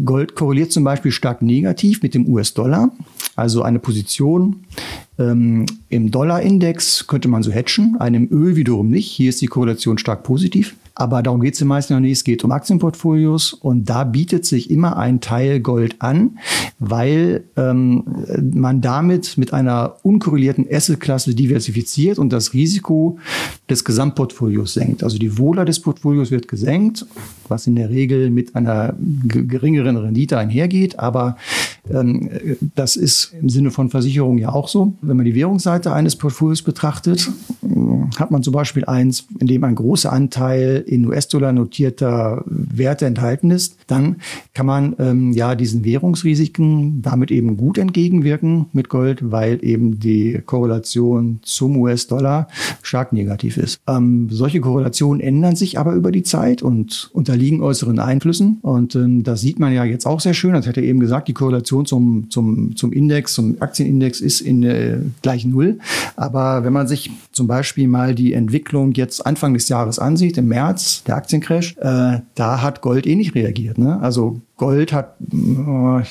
Gold 0.05 0.35
korreliert 0.35 0.71
zum 0.71 0.85
Beispiel 0.85 1.13
stark 1.13 1.41
negativ 1.41 2.03
mit 2.03 2.15
dem 2.15 2.27
US-Dollar. 2.29 2.91
Also 3.37 3.63
eine 3.63 3.79
Position 3.79 4.65
ähm, 5.19 5.65
im 5.89 6.11
Dollar-Index 6.11 7.07
könnte 7.07 7.29
man 7.29 7.43
so 7.43 7.53
hatchen, 7.53 7.97
einem 7.99 8.29
Öl 8.31 8.57
wiederum 8.57 8.91
nicht. 8.91 9.11
Hier 9.11 9.31
ist 9.31 9.41
die 9.41 9.47
Korrelation 9.47 9.97
stark 9.97 10.25
positiv. 10.25 10.77
Aber 10.99 11.23
darum 11.23 11.41
geht 11.41 11.53
es 11.53 11.61
den 11.61 11.69
meisten 11.69 11.95
noch 11.95 12.01
nicht. 12.01 12.11
Es 12.11 12.25
geht 12.25 12.43
um 12.43 12.51
Aktienportfolios 12.51 13.53
und 13.53 13.89
da 13.89 14.03
bietet 14.03 14.45
sich 14.45 14.69
immer 14.69 14.97
ein 14.97 15.21
Teil 15.21 15.61
Gold 15.61 15.95
an, 16.01 16.41
weil 16.81 17.45
ähm, 17.57 18.03
man 18.53 18.81
damit 18.81 19.39
mit 19.39 19.53
einer 19.53 19.95
unkorrelierten 20.03 20.67
Assetklasse 20.69 21.37
diversifiziert 21.37 22.19
und 22.19 22.33
das 22.33 22.53
Risiko 22.53 23.21
des 23.71 23.85
Gesamtportfolios 23.85 24.75
senkt. 24.75 25.05
Also 25.05 25.19
die 25.19 25.39
Wohler 25.39 25.65
des 25.65 25.79
Portfolios 25.79 26.33
wird 26.33 26.49
gesenkt, 26.49 27.07
was 27.47 27.69
in 27.69 27.77
der 27.77 27.91
Regel 27.91 28.31
mit 28.31 28.57
einer 28.57 28.97
geringeren 28.99 29.97
Rendite 29.97 30.37
einhergeht. 30.37 30.99
Aber 30.99 31.37
das 32.75 32.97
ist 32.97 33.35
im 33.41 33.49
Sinne 33.49 33.71
von 33.71 33.91
Versicherung 33.91 34.39
ja 34.39 34.51
auch 34.51 34.69
so. 34.69 34.95
Wenn 35.01 35.17
man 35.17 35.27
die 35.27 35.35
Währungsseite 35.35 35.93
eines 35.93 36.17
Portfolios 36.17 36.63
betrachtet, 36.63 37.31
hat 38.19 38.31
man 38.31 38.43
zum 38.43 38.53
Beispiel 38.53 38.85
eins, 38.85 39.27
in 39.39 39.47
dem 39.47 39.65
ein 39.65 39.75
großer 39.75 40.13
Anteil 40.13 40.85
in 40.87 41.07
US-Dollar 41.07 41.53
notierter 41.53 42.43
Werte 42.47 43.07
enthalten 43.07 43.51
ist, 43.51 43.77
dann 43.87 44.17
kann 44.55 44.67
man 44.67 44.97
ähm, 44.99 45.33
ja 45.33 45.55
diesen 45.55 45.85
Währungsrisiken 45.85 47.03
damit 47.03 47.31
eben 47.31 47.57
gut 47.57 47.79
entgegenwirken 47.79 48.67
mit 48.73 48.89
Gold, 48.89 49.31
weil 49.31 49.59
eben 49.63 50.01
die 50.01 50.41
Korrelation 50.45 51.41
zum 51.43 51.77
US-Dollar 51.77 52.49
stark 52.83 53.13
negativ 53.13 53.57
ist. 53.57 53.81
Ähm, 53.87 54.29
solche 54.31 54.61
Korrelationen 54.61 55.21
ändern 55.21 55.57
sich 55.57 55.79
aber 55.79 55.95
über 55.95 56.13
die 56.13 56.23
Zeit 56.23 56.63
und 56.63 57.11
unterliegen 57.13 57.63
äußeren 57.63 57.99
Einflüssen. 57.99 58.59
Und 58.63 58.95
ähm, 58.95 59.23
das 59.23 59.41
sieht 59.41 59.59
man 59.59 59.73
ja 59.73 59.85
jetzt 59.85 60.07
auch 60.07 60.21
sehr 60.21 60.35
schön. 60.35 60.53
Das 60.53 60.67
hätte 60.67 60.81
eben 60.81 61.01
gesagt, 61.01 61.29
die 61.29 61.35
Korrelation 61.35 61.78
zum, 61.87 62.31
zum, 62.31 62.77
zum 62.77 62.93
Index, 62.93 63.35
zum 63.35 63.57
Aktienindex 63.61 64.21
ist 64.21 64.41
in 64.41 64.63
äh, 64.63 64.99
gleich 65.23 65.45
Null. 65.45 65.79
Aber 66.17 66.65
wenn 66.65 66.73
man 66.73 66.89
sich 66.89 67.11
zum 67.33 67.47
Beispiel 67.47 67.89
mal 67.89 68.15
die 68.15 68.33
Entwicklung 68.33 68.93
jetzt 68.93 69.25
Anfang 69.27 69.55
des 69.55 69.69
Jahres 69.69 69.99
ansieht, 69.99 70.39
im 70.39 70.49
März, 70.49 71.05
der 71.05 71.17
Aktiencrash, 71.17 71.77
äh, 71.79 72.21
da 72.35 72.63
hat 72.63 72.81
Gold 72.81 73.07
eh 73.07 73.17
nicht 73.17 73.35
reagiert. 73.35 73.79
Ne? 73.79 74.01
Also 74.01 74.41
Gold 74.59 74.93
hat 74.93 75.17
äh, 75.33 76.03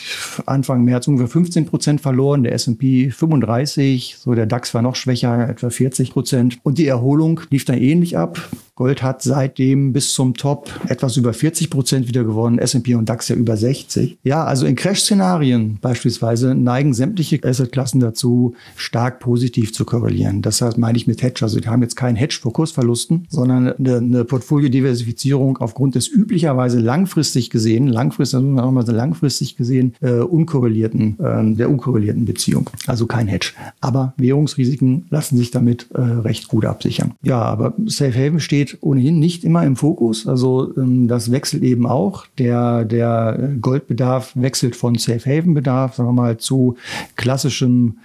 Anfang 0.45 0.83
März 0.83 1.07
ungefähr 1.07 1.27
15 1.27 1.65
Prozent 1.65 2.01
verloren, 2.01 2.43
der 2.43 2.53
S&P 2.53 3.11
35, 3.11 4.15
so 4.17 4.33
der 4.33 4.45
DAX 4.45 4.73
war 4.73 4.81
noch 4.81 4.95
schwächer, 4.95 5.49
etwa 5.49 5.69
40 5.69 6.11
Prozent. 6.11 6.57
Und 6.63 6.77
die 6.77 6.87
Erholung 6.87 7.41
lief 7.51 7.65
dann 7.65 7.77
ähnlich 7.77 8.17
ab. 8.17 8.39
Gold 8.75 9.01
hat 9.01 9.23
seitdem 9.23 9.91
bis 9.91 10.13
zum 10.13 10.35
Top 10.35 10.69
etwas 10.87 11.17
über 11.17 11.33
40 11.33 11.71
Prozent 11.71 12.07
wieder 12.07 12.23
gewonnen, 12.23 12.59
S&P 12.59 12.93
und 12.93 13.09
DAX 13.09 13.27
ja 13.27 13.35
über 13.35 13.57
60. 13.57 14.19
Ja, 14.23 14.43
also 14.45 14.65
in 14.67 14.75
Crash-Szenarien 14.75 15.79
beispielsweise 15.81 16.53
neigen 16.53 16.93
sämtliche 16.93 17.39
Assetklassen 17.43 17.99
dazu, 17.99 18.53
stark 18.75 19.19
positiv 19.19 19.73
zu 19.73 19.83
korrelieren. 19.83 20.43
Das 20.43 20.61
heißt, 20.61 20.77
meine 20.77 20.95
ich 20.95 21.07
mit 21.07 21.23
Hedge. 21.23 21.39
Also 21.41 21.59
wir 21.59 21.69
haben 21.71 21.81
jetzt 21.81 21.95
keinen 21.95 22.15
Hedge 22.15 22.37
vor 22.39 22.53
Kursverlusten, 22.53 23.25
sondern 23.29 23.73
eine, 23.73 23.97
eine 23.97 24.25
Portfoliodiversifizierung 24.25 25.57
aufgrund 25.57 25.95
des 25.95 26.07
üblicherweise 26.07 26.79
langfristig 26.79 27.49
gesehen, 27.49 27.87
langfristig 27.87 28.36
das 28.41 28.63
auch 28.63 28.71
mal 28.71 28.85
so 28.85 28.91
langfristig 28.91 29.57
gesehen, 29.57 29.93
äh, 30.01 30.19
unkorrelierten, 30.19 31.19
äh, 31.19 31.55
der 31.55 31.69
unkorrelierten 31.69 32.25
Beziehung. 32.25 32.69
Also 32.87 33.05
kein 33.05 33.27
Hedge. 33.27 33.51
Aber 33.81 34.13
Währungsrisiken 34.17 35.05
lassen 35.09 35.37
sich 35.37 35.51
damit 35.51 35.87
äh, 35.93 36.01
recht 36.01 36.47
gut 36.47 36.65
absichern. 36.65 37.13
Ja, 37.23 37.41
aber 37.41 37.73
Safe 37.85 38.13
Haven 38.13 38.39
steht 38.39 38.77
ohnehin 38.81 39.19
nicht 39.19 39.43
immer 39.43 39.63
im 39.63 39.75
Fokus. 39.75 40.27
Also 40.27 40.73
ähm, 40.77 41.07
das 41.07 41.31
wechselt 41.31 41.63
eben 41.63 41.85
auch. 41.85 42.25
Der, 42.37 42.85
der 42.85 43.51
Goldbedarf 43.61 44.33
wechselt 44.35 44.75
von 44.75 44.95
Safe 44.95 45.25
Haven 45.25 45.53
Bedarf, 45.53 45.95
sagen 45.95 46.09
wir 46.09 46.13
mal, 46.13 46.37
zu 46.37 46.75
klassischem, 47.15 47.97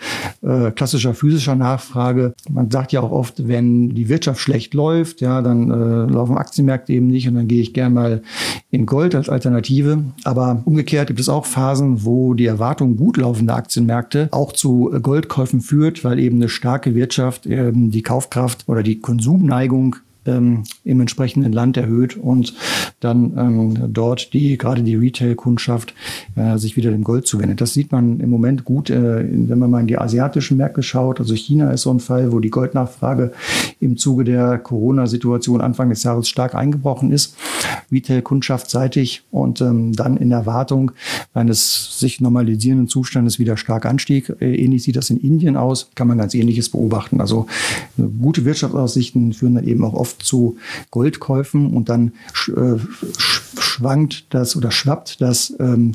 äh, 0.43 0.71
klassischer 0.71 1.15
physischer 1.15 1.55
Nachfrage. 1.55 2.35
Man 2.51 2.71
sagt 2.71 2.93
ja 2.93 3.01
auch 3.01 3.13
oft, 3.13 3.49
wenn 3.49 3.91
die 3.91 4.09
Wirtschaft 4.09 4.41
schlecht 4.41 4.75
läuft, 4.75 5.21
ja, 5.21 5.43
dann 5.43 5.71
äh, 5.71 6.13
laufen 6.13 6.37
Aktienmärkte 6.37 6.93
eben 6.93 7.09
nicht 7.09 7.29
und 7.29 7.35
dann 7.35 7.49
gehe 7.49 7.61
ich 7.61 7.73
gerne 7.73 7.95
mal 7.95 8.23
in 8.71 8.87
Gold 8.87 9.15
als 9.15 9.29
Alternative. 9.29 10.05
Aber 10.25 10.63
umgekehrt 10.65 11.09
gibt 11.09 11.21
es 11.21 11.29
auch 11.29 11.47
Phasen, 11.47 12.05
wo 12.05 12.35
die 12.35 12.47
Erwartung 12.47 12.97
gut 12.97 13.17
laufender 13.17 13.57
Aktienmärkte 13.57 14.29
auch 14.31 14.53
zu 14.53 14.91
Goldkäufen 15.03 15.61
führt, 15.61 16.05
weil 16.05 16.19
eben 16.19 16.37
eine 16.37 16.49
starke 16.49 16.95
Wirtschaft 16.95 17.47
ähm, 17.47 17.91
die 17.91 18.03
Kaufkraft 18.03 18.69
oder 18.69 18.83
die 18.83 19.01
Konsumneigung 19.01 19.97
ähm, 20.27 20.65
im 20.85 21.01
entsprechenden 21.01 21.53
Land 21.53 21.77
erhöht 21.77 22.17
und 22.17 22.55
dann 23.01 23.37
ähm, 23.37 23.93
dort 23.93 24.33
die 24.33 24.59
gerade 24.59 24.83
die 24.83 24.97
Retail-Kundschaft 24.97 25.95
äh, 26.37 26.59
sich 26.59 26.77
wieder 26.77 26.91
dem 26.91 27.05
Gold 27.05 27.27
zuwendet. 27.27 27.61
Das 27.61 27.75
sieht 27.75 27.93
man 27.93 28.21
im 28.21 28.31
Moment 28.31 28.65
gut, 28.65 28.91
äh, 28.91 29.25
wenn 29.29 29.59
man 29.59 29.71
mal 29.71 29.81
in 29.81 29.87
die 29.87 29.99
asiatischen 29.99 30.57
Märkte 30.57 30.83
schaut. 30.83 31.21
Also 31.21 31.35
China 31.35 31.71
ist 31.71 31.83
so 31.83 31.93
ein 31.93 32.01
Fall, 32.01 32.33
wo 32.33 32.41
die 32.41 32.51
Goldnachfrage 32.51 33.33
im 33.81 33.97
Zuge 33.97 34.25
der 34.25 34.59
Corona-Situation 34.59 35.61
Anfang 35.61 35.91
des 35.91 36.03
Jahres 36.03 36.29
stark 36.29 36.55
eingebrochen 36.55 37.11
ist, 37.11 37.37
Retail-Kundschaftsseitig 37.91 39.23
und 39.31 39.61
ähm, 39.61 39.93
dann 39.93 40.17
in 40.17 40.31
Erwartung 40.31 40.93
eines 41.35 41.99
sich 41.99 42.21
normalisierenden 42.21 42.89
Zustandes 42.89 43.39
wieder 43.39 43.57
stark 43.57 43.87
anstieg. 43.87 44.33
Äh, 44.41 44.57
ähnlich 44.57 44.83
sieht 44.85 44.97
das 44.97 45.11
in 45.11 45.19
Indien 45.19 45.57
aus, 45.57 45.91
kann 45.95 46.09
man 46.09 46.19
ganz 46.19 46.35
Ähnliches 46.35 46.69
beobachten. 46.69 47.21
Also 47.21 47.47
äh, 47.99 48.03
gute 48.03 48.45
Wirtschaftsaussichten 48.45 49.33
führen 49.33 49.55
dann 49.55 49.67
eben 49.67 49.85
auch 49.85 49.95
oft 49.95 50.12
oft 50.13 50.25
zu 50.25 50.57
Goldkäufen 50.91 51.75
und 51.75 51.89
dann 51.89 52.13
äh, 52.49 52.79
schwankt 53.59 54.27
das 54.31 54.57
oder 54.57 54.71
schwappt 54.71 55.21
das 55.21 55.55
ähm, 55.59 55.93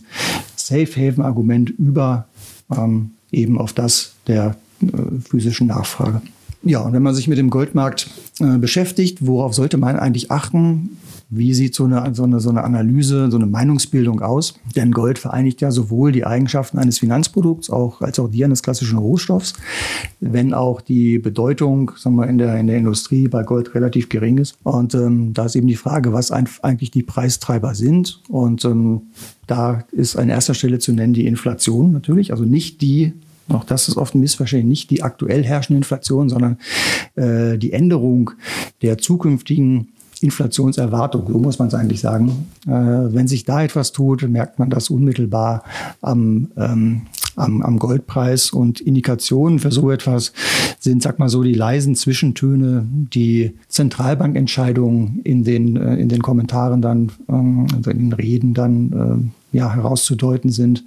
Safe 0.56 0.88
Haven 0.96 1.24
Argument 1.24 1.70
über 1.70 2.28
ähm, 2.76 3.12
eben 3.32 3.58
auf 3.58 3.74
das 3.74 4.14
der 4.28 4.56
äh, 4.82 4.88
physischen 5.30 5.68
Nachfrage. 5.68 6.22
Ja, 6.68 6.82
und 6.82 6.94
wenn 6.94 7.04
man 7.04 7.16
sich 7.16 7.28
mit 7.28 7.38
dem 7.38 7.50
Goldmarkt 7.50 8.10
äh, 8.40 8.58
beschäftigt, 8.58 9.26
worauf 9.26 9.54
sollte 9.54 9.78
man 9.78 9.98
eigentlich 9.98 10.32
achten? 10.32 10.98
Wie 11.30 11.54
sieht 11.54 11.76
so 11.76 11.86
eine, 11.86 12.14
so, 12.14 12.24
eine, 12.24 12.40
so 12.40 12.50
eine 12.50 12.64
Analyse, 12.64 13.30
so 13.32 13.38
eine 13.38 13.46
Meinungsbildung 13.46 14.22
aus? 14.22 14.54
Denn 14.76 14.92
Gold 14.92 15.20
vereinigt 15.20 15.60
ja 15.62 15.72
sowohl 15.72 16.12
die 16.12 16.26
Eigenschaften 16.26 16.78
eines 16.78 17.00
Finanzprodukts 17.00 17.70
auch, 17.70 18.02
als 18.02 18.20
auch 18.20 18.30
die 18.30 18.44
eines 18.46 18.64
klassischen 18.64 18.98
Rohstoffs, 18.98 19.54
wenn 20.22 20.54
auch 20.54 20.80
die 20.80 21.20
Bedeutung 21.20 21.92
sagen 21.98 22.16
wir, 22.16 22.28
in, 22.28 22.38
der, 22.38 22.58
in 22.58 22.68
der 22.68 22.78
Industrie 22.78 23.28
bei 23.28 23.44
Gold 23.44 23.74
relativ 23.76 24.08
gering 24.08 24.38
ist. 24.38 24.58
Und 24.64 24.94
ähm, 24.94 25.34
da 25.34 25.46
ist 25.46 25.56
eben 25.56 25.68
die 25.68 25.76
Frage, 25.76 26.14
was 26.14 26.32
ein, 26.32 26.48
eigentlich 26.62 26.92
die 26.92 27.04
Preistreiber 27.04 27.76
sind. 27.76 28.22
Und 28.30 28.64
ähm, 28.64 29.02
da 29.48 29.84
ist 29.92 30.18
an 30.18 30.30
erster 30.30 30.54
Stelle 30.54 30.80
zu 30.80 30.94
nennen 30.94 31.14
die 31.14 31.28
Inflation 31.28 31.92
natürlich, 31.92 32.32
also 32.32 32.44
nicht 32.44 32.82
die 32.82 33.14
auch 33.50 33.64
das 33.64 33.88
ist 33.88 33.98
oft 33.98 34.16
ein 34.16 34.20
Missverständnis, 34.20 34.70
nicht 34.70 34.90
die 34.90 35.04
aktuell 35.04 35.44
herrschende 35.44 35.78
Inflation, 35.78 36.30
sondern 36.30 36.58
äh, 37.16 37.58
die 37.58 37.74
Änderung 37.74 38.32
der 38.82 38.98
zukünftigen 38.98 39.90
Inflationserwartung, 40.22 41.28
so 41.28 41.38
muss 41.38 41.60
man 41.60 41.68
es 41.68 41.74
eigentlich 41.74 42.02
sagen. 42.02 42.48
Äh, 42.66 42.72
wenn 42.72 43.28
sich 43.28 43.46
da 43.46 43.64
etwas 43.64 43.92
tut, 43.92 44.28
merkt 44.28 44.60
man 44.60 44.70
das 44.70 44.90
unmittelbar 44.90 45.64
am, 46.02 46.50
ähm, 46.58 47.04
am, 47.36 47.62
am 47.62 47.80
Goldpreis. 47.80 48.52
Und 48.52 48.82
Indikationen 48.82 49.60
für 49.60 49.72
so 49.72 49.92
etwas 49.92 50.34
sind, 50.80 51.04
sag 51.04 51.20
mal 51.20 51.30
so, 51.30 51.44
die 51.44 51.54
leisen 51.54 51.96
Zwischentöne, 51.96 52.86
die 53.14 53.54
Zentralbankentscheidungen 53.68 55.22
in 55.24 55.44
den, 55.44 55.78
äh, 55.78 55.96
in 55.96 56.10
den 56.10 56.22
Kommentaren 56.22 56.82
dann, 56.82 57.12
ähm, 57.30 57.68
also 57.76 57.92
in 57.92 58.10
den 58.10 58.14
Reden 58.14 58.54
dann 58.54 59.32
äh, 59.54 59.58
ja, 59.58 59.74
herauszudeuten 59.74 60.50
sind. 60.50 60.84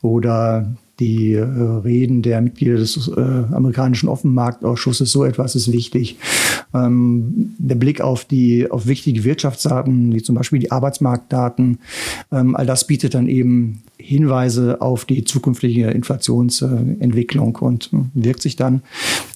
Oder 0.00 0.74
die 1.00 1.32
äh, 1.32 1.42
Reden 1.42 2.22
der 2.22 2.40
Mitglieder 2.40 2.76
des 2.76 3.08
äh, 3.08 3.20
amerikanischen 3.20 4.08
Offenmarktausschusses, 4.08 5.10
so 5.10 5.24
etwas 5.24 5.54
ist 5.54 5.72
wichtig. 5.72 6.18
Ähm, 6.74 7.54
der 7.58 7.76
Blick 7.76 8.00
auf 8.00 8.24
die 8.24 8.70
auf 8.70 8.86
wichtige 8.86 9.24
Wirtschaftsdaten, 9.24 10.14
wie 10.14 10.22
zum 10.22 10.34
Beispiel 10.34 10.58
die 10.58 10.72
Arbeitsmarktdaten, 10.72 11.78
ähm, 12.32 12.56
all 12.56 12.66
das 12.66 12.86
bietet 12.86 13.14
dann 13.14 13.28
eben 13.28 13.82
Hinweise 13.96 14.80
auf 14.82 15.04
die 15.04 15.24
zukünftige 15.24 15.90
Inflationsentwicklung 15.90 17.56
und 17.56 17.90
wirkt 18.12 18.42
sich 18.42 18.56
dann 18.56 18.82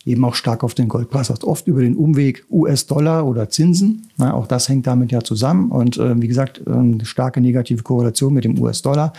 eben 0.04 0.24
auch 0.24 0.34
stark 0.34 0.64
auf 0.64 0.74
den 0.74 0.88
Goldpreis 0.88 1.30
aus. 1.30 1.44
Oft 1.44 1.66
über 1.68 1.80
den 1.80 1.96
Umweg 1.96 2.44
US-Dollar 2.50 3.26
oder 3.26 3.48
Zinsen. 3.48 4.08
Na, 4.16 4.34
auch 4.34 4.46
das 4.46 4.68
hängt 4.68 4.86
damit 4.86 5.12
ja 5.12 5.22
zusammen. 5.22 5.70
Und 5.70 5.96
äh, 5.96 6.20
wie 6.20 6.28
gesagt, 6.28 6.60
äh, 6.66 7.04
starke 7.04 7.40
negative 7.40 7.82
Korrelation 7.82 8.34
mit 8.34 8.44
dem 8.44 8.60
US-Dollar. 8.60 9.12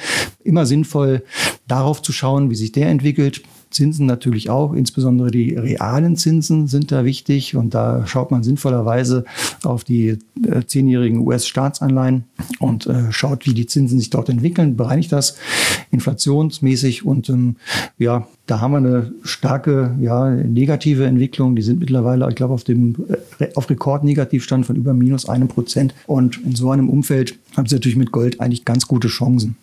Immer 0.44 0.66
sinnvoll, 0.66 1.24
darauf 1.68 2.02
zu 2.02 2.12
schauen, 2.12 2.50
wie 2.50 2.56
sich 2.56 2.72
der 2.72 2.90
entwickelt. 2.90 3.42
Zinsen 3.72 4.06
natürlich 4.06 4.50
auch, 4.50 4.74
insbesondere 4.74 5.30
die 5.32 5.56
realen 5.56 6.16
Zinsen 6.16 6.68
sind 6.68 6.92
da 6.92 7.06
wichtig. 7.06 7.56
Und 7.56 7.74
da 7.74 8.06
schaut 8.08 8.32
man 8.32 8.44
sinnvollerweise 8.44 9.26
auf 9.64 9.84
die 9.84 10.18
äh, 10.48 10.64
zehnjährigen 10.66 11.20
US-Staatsanleihen 11.20 12.24
und 12.60 12.88
äh, 12.88 13.12
schaut, 13.12 13.46
wie 13.46 13.54
die 13.54 13.68
Zinsen 13.68 14.00
sich 14.00 14.10
dort 14.10 14.30
entwickeln, 14.30 14.76
bereinigt 14.76 15.12
das 15.12 15.38
inflationsmäßig 15.92 17.06
und 17.06 17.30
ähm, 17.30 17.58
ja, 17.98 18.28
da 18.50 18.62
haben 18.62 18.72
wir 18.72 18.78
eine 18.78 19.12
starke, 19.24 19.96
ja, 20.02 20.28
negative 20.32 21.06
Entwicklung. 21.06 21.56
Die 21.56 21.62
sind 21.62 21.80
mittlerweile, 21.80 22.28
ich 22.30 22.36
glaube, 22.36 22.56
auf 22.56 22.64
dem 22.64 22.96
äh, 23.38 23.48
auf 23.54 23.70
Rekordnegativstand 23.70 24.66
von 24.66 24.76
über 24.76 24.94
minus 24.94 25.30
einem 25.30 25.48
Prozent. 25.48 25.94
Und 26.08 26.44
in 26.44 26.56
so 26.56 26.72
einem 26.72 26.90
Umfeld 26.90 27.38
haben 27.56 27.68
sie 27.68 27.76
natürlich 27.76 27.98
mit 27.98 28.12
Gold 28.12 28.42
eigentlich 28.42 28.66
ganz 28.66 28.88
gute 28.88 29.08
Chancen. 29.08 29.56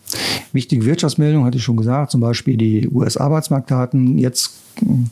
Wichtige 0.53 0.85
Wirtschaftsmeldung 0.85 1.45
hatte 1.45 1.59
ich 1.59 1.65
schon 1.65 1.77
gesagt, 1.77 2.13
zum 2.13 2.21
Beispiel 2.21 2.57
die 2.57 2.89
US-Arbeitsmarktdaten. 2.89 4.19
Jetzt 4.19 4.53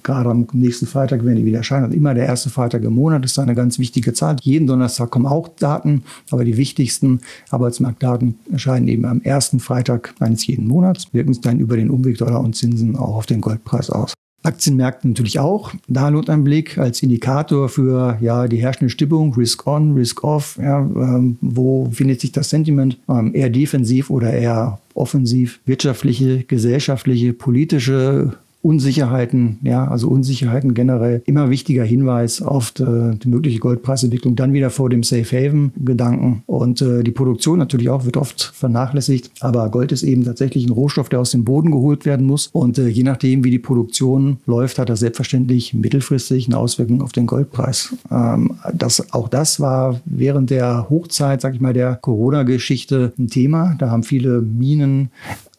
gerade 0.02 0.30
am 0.30 0.46
nächsten 0.52 0.86
Freitag 0.86 1.24
werden 1.24 1.36
die 1.36 1.44
wieder 1.44 1.58
erscheinen. 1.58 1.84
Also 1.84 1.96
immer 1.96 2.14
der 2.14 2.26
erste 2.26 2.50
Freitag 2.50 2.82
im 2.84 2.94
Monat 2.94 3.24
ist 3.24 3.38
eine 3.38 3.54
ganz 3.54 3.78
wichtige 3.78 4.12
Zahl. 4.12 4.36
Jeden 4.42 4.66
Donnerstag 4.66 5.10
kommen 5.10 5.26
auch 5.26 5.48
Daten, 5.48 6.02
aber 6.30 6.44
die 6.44 6.56
wichtigsten 6.56 7.20
Arbeitsmarktdaten 7.50 8.38
erscheinen 8.52 8.88
eben 8.88 9.04
am 9.04 9.22
ersten 9.22 9.60
Freitag 9.60 10.14
eines 10.20 10.46
jeden 10.46 10.66
Monats, 10.66 11.12
wirken 11.12 11.32
sich 11.32 11.42
dann 11.42 11.60
über 11.60 11.76
den 11.76 11.90
Umweg 11.90 12.18
Dollar 12.18 12.40
und 12.40 12.54
Zinsen 12.56 12.96
auch 12.96 13.16
auf 13.16 13.26
den 13.26 13.40
Goldpreis 13.64 13.90
aus. 13.90 14.14
Aktienmärkte 14.42 15.08
natürlich 15.08 15.38
auch. 15.38 15.72
Da 15.88 16.10
lohnt 16.10 16.28
ein 16.28 16.44
Blick 16.44 16.76
als 16.76 17.02
Indikator 17.02 17.70
für 17.70 18.18
ja, 18.20 18.46
die 18.46 18.58
herrschende 18.58 18.90
Stimmung, 18.90 19.32
Risk 19.34 19.66
on, 19.66 19.94
Risk 19.94 20.22
off. 20.22 20.58
Ja, 20.62 20.80
ähm, 20.80 21.38
wo 21.40 21.88
findet 21.90 22.20
sich 22.20 22.30
das 22.32 22.50
Sentiment? 22.50 22.98
Ähm, 23.08 23.34
eher 23.34 23.48
defensiv 23.48 24.10
oder 24.10 24.34
eher 24.34 24.78
offensiv? 24.92 25.60
Wirtschaftliche, 25.64 26.44
gesellschaftliche, 26.44 27.32
politische 27.32 28.34
Unsicherheiten, 28.64 29.58
ja, 29.62 29.86
also 29.86 30.08
Unsicherheiten 30.08 30.72
generell 30.72 31.22
immer 31.26 31.50
wichtiger 31.50 31.84
Hinweis 31.84 32.40
auf 32.40 32.70
die, 32.70 33.18
die 33.22 33.28
mögliche 33.28 33.58
Goldpreisentwicklung. 33.58 34.36
Dann 34.36 34.54
wieder 34.54 34.70
vor 34.70 34.88
dem 34.88 35.02
Safe 35.02 35.24
Haven 35.24 35.72
Gedanken 35.84 36.42
und 36.46 36.80
äh, 36.80 37.02
die 37.02 37.10
Produktion 37.10 37.58
natürlich 37.58 37.90
auch 37.90 38.06
wird 38.06 38.16
oft 38.16 38.52
vernachlässigt, 38.54 39.30
aber 39.40 39.68
Gold 39.68 39.92
ist 39.92 40.02
eben 40.02 40.24
tatsächlich 40.24 40.66
ein 40.66 40.72
Rohstoff, 40.72 41.10
der 41.10 41.20
aus 41.20 41.32
dem 41.32 41.44
Boden 41.44 41.72
geholt 41.72 42.06
werden 42.06 42.24
muss 42.24 42.46
und 42.52 42.78
äh, 42.78 42.88
je 42.88 43.02
nachdem, 43.02 43.44
wie 43.44 43.50
die 43.50 43.58
Produktion 43.58 44.38
läuft, 44.46 44.78
hat 44.78 44.88
das 44.88 45.00
selbstverständlich 45.00 45.74
mittelfristig 45.74 46.46
eine 46.46 46.56
Auswirkung 46.56 47.02
auf 47.02 47.12
den 47.12 47.26
Goldpreis. 47.26 47.94
Ähm, 48.10 48.52
das, 48.72 49.12
auch 49.12 49.28
das 49.28 49.60
war 49.60 50.00
während 50.06 50.48
der 50.48 50.88
Hochzeit, 50.88 51.42
sag 51.42 51.54
ich 51.54 51.60
mal, 51.60 51.74
der 51.74 51.96
Corona-Geschichte 51.96 53.12
ein 53.18 53.28
Thema. 53.28 53.74
Da 53.78 53.90
haben 53.90 54.04
viele 54.04 54.40
Minen 54.40 55.10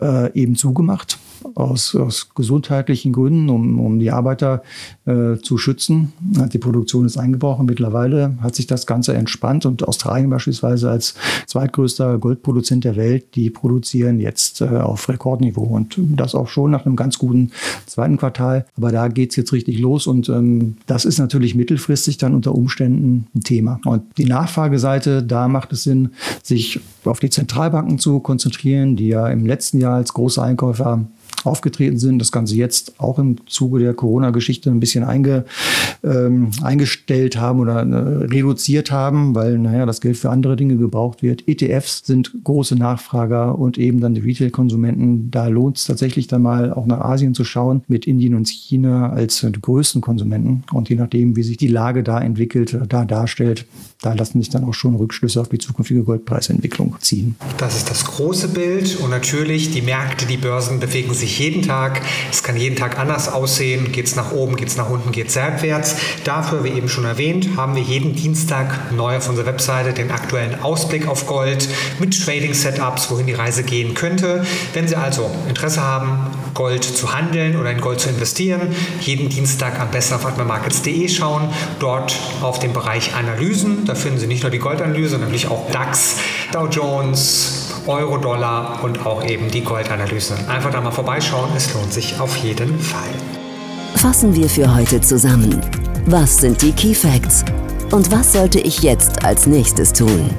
äh, 0.02 0.34
eben 0.34 0.56
zugemacht 0.56 1.20
aus, 1.56 1.96
aus 1.96 2.30
gesundheitlichen 2.34 3.14
Gründen, 3.14 3.50
um, 3.50 3.80
um 3.80 4.00
die 4.00 4.12
Arbeiter 4.12 4.64
äh, 5.06 5.38
zu 5.42 5.58
schützen. 5.58 6.14
Die 6.52 6.58
Produktion 6.58 7.06
ist 7.06 7.18
eingebrochen. 7.18 7.66
Mittlerweile 7.66 8.38
hat 8.42 8.56
sich 8.56 8.68
das 8.68 8.86
Ganze 8.86 9.14
entspannt 9.14 9.66
und 9.66 9.88
Australien 9.88 10.30
beispielsweise 10.30 10.90
als 10.90 11.16
zweitgrößter 11.48 12.18
Goldproduzent 12.18 12.84
der 12.84 12.96
Welt, 12.96 13.36
die 13.36 13.50
produzieren 13.50 14.20
jetzt 14.20 14.62
äh, 14.62 14.66
auf 14.66 15.08
Rekordniveau 15.08 15.64
und 15.64 15.98
das 15.98 16.36
auch 16.36 16.48
schon 16.48 16.72
nach 16.72 16.86
einem 16.86 16.96
ganz 16.96 17.18
guten 17.18 17.52
zweiten 17.86 18.18
Quartal. 18.18 18.66
Aber 18.78 18.92
da 18.92 19.08
geht 19.08 19.32
es 19.32 19.36
jetzt 19.36 19.54
richtig 19.54 19.80
los 19.80 20.08
und 20.08 20.30
ähm, 20.30 20.78
das 20.88 21.06
ist 21.06 21.20
natürlich 21.20 21.56
mittelfristig 21.56 22.18
dann 22.18 22.34
unter 22.34 22.54
Umständen 22.54 23.28
ein 23.36 23.42
Thema. 23.42 23.80
Und 23.86 24.04
die 24.18 24.26
Nachfrageseite, 24.26 25.24
da 25.24 25.48
macht 25.48 25.74
es 25.74 25.84
Sinn, 25.84 26.10
sich 26.44 26.80
auf 27.04 27.20
die 27.20 27.30
Zentralbanken 27.30 28.00
zu 28.00 28.20
konzentrieren, 28.20 28.96
die 28.96 29.10
ja 29.10 29.28
im 29.28 29.46
letzten 29.46 29.80
Jahr 29.80 29.96
als 29.96 30.14
große 30.14 30.42
Einkäufer 30.42 31.06
aufgetreten 31.46 31.98
sind. 31.98 32.20
Das 32.20 32.32
Ganze 32.32 32.56
jetzt 32.56 33.00
auch 33.00 33.20
im 33.20 33.38
Zuge 33.48 33.80
der 33.80 33.94
Corona-Geschichte 33.94 34.70
ein 34.70 34.80
bisschen 34.80 35.04
einge, 35.04 35.46
ähm, 36.04 36.52
eingestellt 36.62 37.38
haben 37.38 37.60
oder 37.60 37.82
äh, 37.82 38.26
reduziert 38.26 38.92
haben, 38.92 39.36
weil, 39.36 39.58
naja, 39.58 39.86
das 39.86 40.02
Geld 40.02 40.18
für 40.18 40.30
andere 40.30 40.56
Dinge 40.56 40.78
gebraucht 40.78 41.24
wird. 41.24 41.48
ETFs 41.48 42.04
sind 42.06 42.32
große 42.44 42.76
Nachfrager 42.76 43.58
und 43.58 43.78
eben 43.78 44.00
dann 44.00 44.14
die 44.14 44.22
Retail-Konsumenten. 44.22 45.32
Da 45.32 45.48
lohnt 45.48 45.78
es 45.78 45.86
tatsächlich 45.86 46.28
dann 46.28 46.42
mal 46.42 46.74
auch 46.74 46.86
nach 46.86 47.02
Asien 47.02 47.34
zu 47.34 47.44
schauen, 47.44 47.84
mit 47.88 48.08
Indien 48.08 48.36
und 48.36 48.48
China 48.48 49.12
als 49.12 49.44
äh, 49.44 49.52
die 49.52 49.62
größten 49.62 50.02
Konsumenten. 50.02 50.64
Und 50.74 50.90
je 50.90 50.96
nachdem, 50.96 51.36
wie 51.36 51.44
sich 51.44 51.58
die 51.58 51.68
Lage 51.68 52.04
da 52.04 52.20
entwickelt, 52.20 52.74
äh, 52.74 52.88
da 52.88 53.06
darstellt, 53.06 53.66
da 54.02 54.14
lassen 54.14 54.40
sich 54.40 54.50
dann 54.50 54.64
auch 54.64 54.74
schon 54.74 54.96
Rückschlüsse 54.96 55.42
auf 55.42 55.50
die 55.50 55.58
zukünftige 55.58 56.04
Goldpreisentwicklung 56.04 56.96
ziehen. 57.00 57.36
Das 57.58 57.76
ist 57.76 57.90
das 57.90 58.06
große 58.06 58.50
Bild 58.50 59.00
und 59.00 59.10
natürlich 59.10 59.72
die 59.72 59.82
Märkte, 59.82 60.26
die 60.26 60.38
Börsen 60.38 60.80
bewegen 60.80 61.14
sich 61.14 61.35
jeden 61.38 61.62
Tag. 61.62 62.02
Es 62.32 62.44
kann 62.44 62.58
jeden 62.58 62.76
Tag 62.76 63.00
anders 63.00 63.32
aussehen. 63.32 63.92
Geht 63.92 64.08
es 64.08 64.16
nach 64.16 64.32
oben, 64.32 64.56
geht 64.56 64.70
es 64.70 64.78
nach 64.78 64.90
unten, 64.90 65.12
geht 65.12 65.28
es 65.28 65.34
seitwärts. 65.34 65.96
Dafür, 66.24 66.64
wie 66.64 66.70
eben 66.70 66.90
schon 66.90 67.06
erwähnt, 67.06 67.50
haben 67.58 67.76
wir 67.76 67.84
jeden 67.84 68.16
Dienstag 68.16 68.92
neu 68.92 69.18
auf 69.18 69.30
unserer 69.30 69.46
Webseite 69.48 69.94
den 69.94 70.12
aktuellen 70.12 70.62
Ausblick 70.62 71.08
auf 71.08 71.28
Gold 71.28 71.68
mit 72.00 72.24
Trading-Setups, 72.24 73.12
wohin 73.12 73.28
die 73.28 73.34
Reise 73.34 73.64
gehen 73.64 73.94
könnte. 73.94 74.46
Wenn 74.74 74.88
Sie 74.88 74.96
also 74.96 75.30
Interesse 75.48 75.82
haben, 75.82 76.28
Gold 76.54 76.84
zu 76.84 77.14
handeln 77.14 77.58
oder 77.58 77.72
in 77.72 77.82
Gold 77.82 78.00
zu 78.00 78.10
investieren, 78.10 78.74
jeden 79.02 79.30
Dienstag 79.30 79.80
am 79.80 79.92
besten 79.92 80.16
auf 80.16 80.26
atmamarkets.de 80.26 81.10
schauen. 81.10 81.50
Dort 81.80 82.16
auf 82.42 82.60
dem 82.60 82.74
Bereich 82.74 83.14
Analysen, 83.16 83.86
da 83.86 83.96
finden 83.96 84.20
Sie 84.20 84.28
nicht 84.28 84.44
nur 84.44 84.52
die 84.52 84.60
Goldanalyse, 84.60 85.18
natürlich 85.18 85.48
auch 85.48 85.70
DAX, 85.72 86.18
Dow 86.52 86.68
Jones, 86.68 87.65
Euro, 87.88 88.18
Dollar 88.18 88.84
und 88.84 89.06
auch 89.06 89.24
eben 89.24 89.50
die 89.52 89.64
Goldanalyse. 89.64 90.36
Einfach 90.48 90.72
da 90.72 90.82
mal 90.82 90.92
vorbeischauen, 90.92 91.50
es 91.56 91.74
lohnt 91.74 91.94
sich 91.94 92.20
auf 92.20 92.36
jeden 92.38 92.80
Fall. 92.80 93.10
Fassen 93.96 94.36
wir 94.36 94.50
für 94.50 94.74
heute 94.74 95.00
zusammen. 95.02 95.62
Was 96.08 96.38
sind 96.38 96.62
die 96.62 96.72
Key 96.72 96.94
Facts? 96.94 97.46
Und 97.92 98.12
was 98.12 98.34
sollte 98.34 98.60
ich 98.60 98.82
jetzt 98.82 99.24
als 99.24 99.46
nächstes 99.46 99.94
tun? 99.94 100.30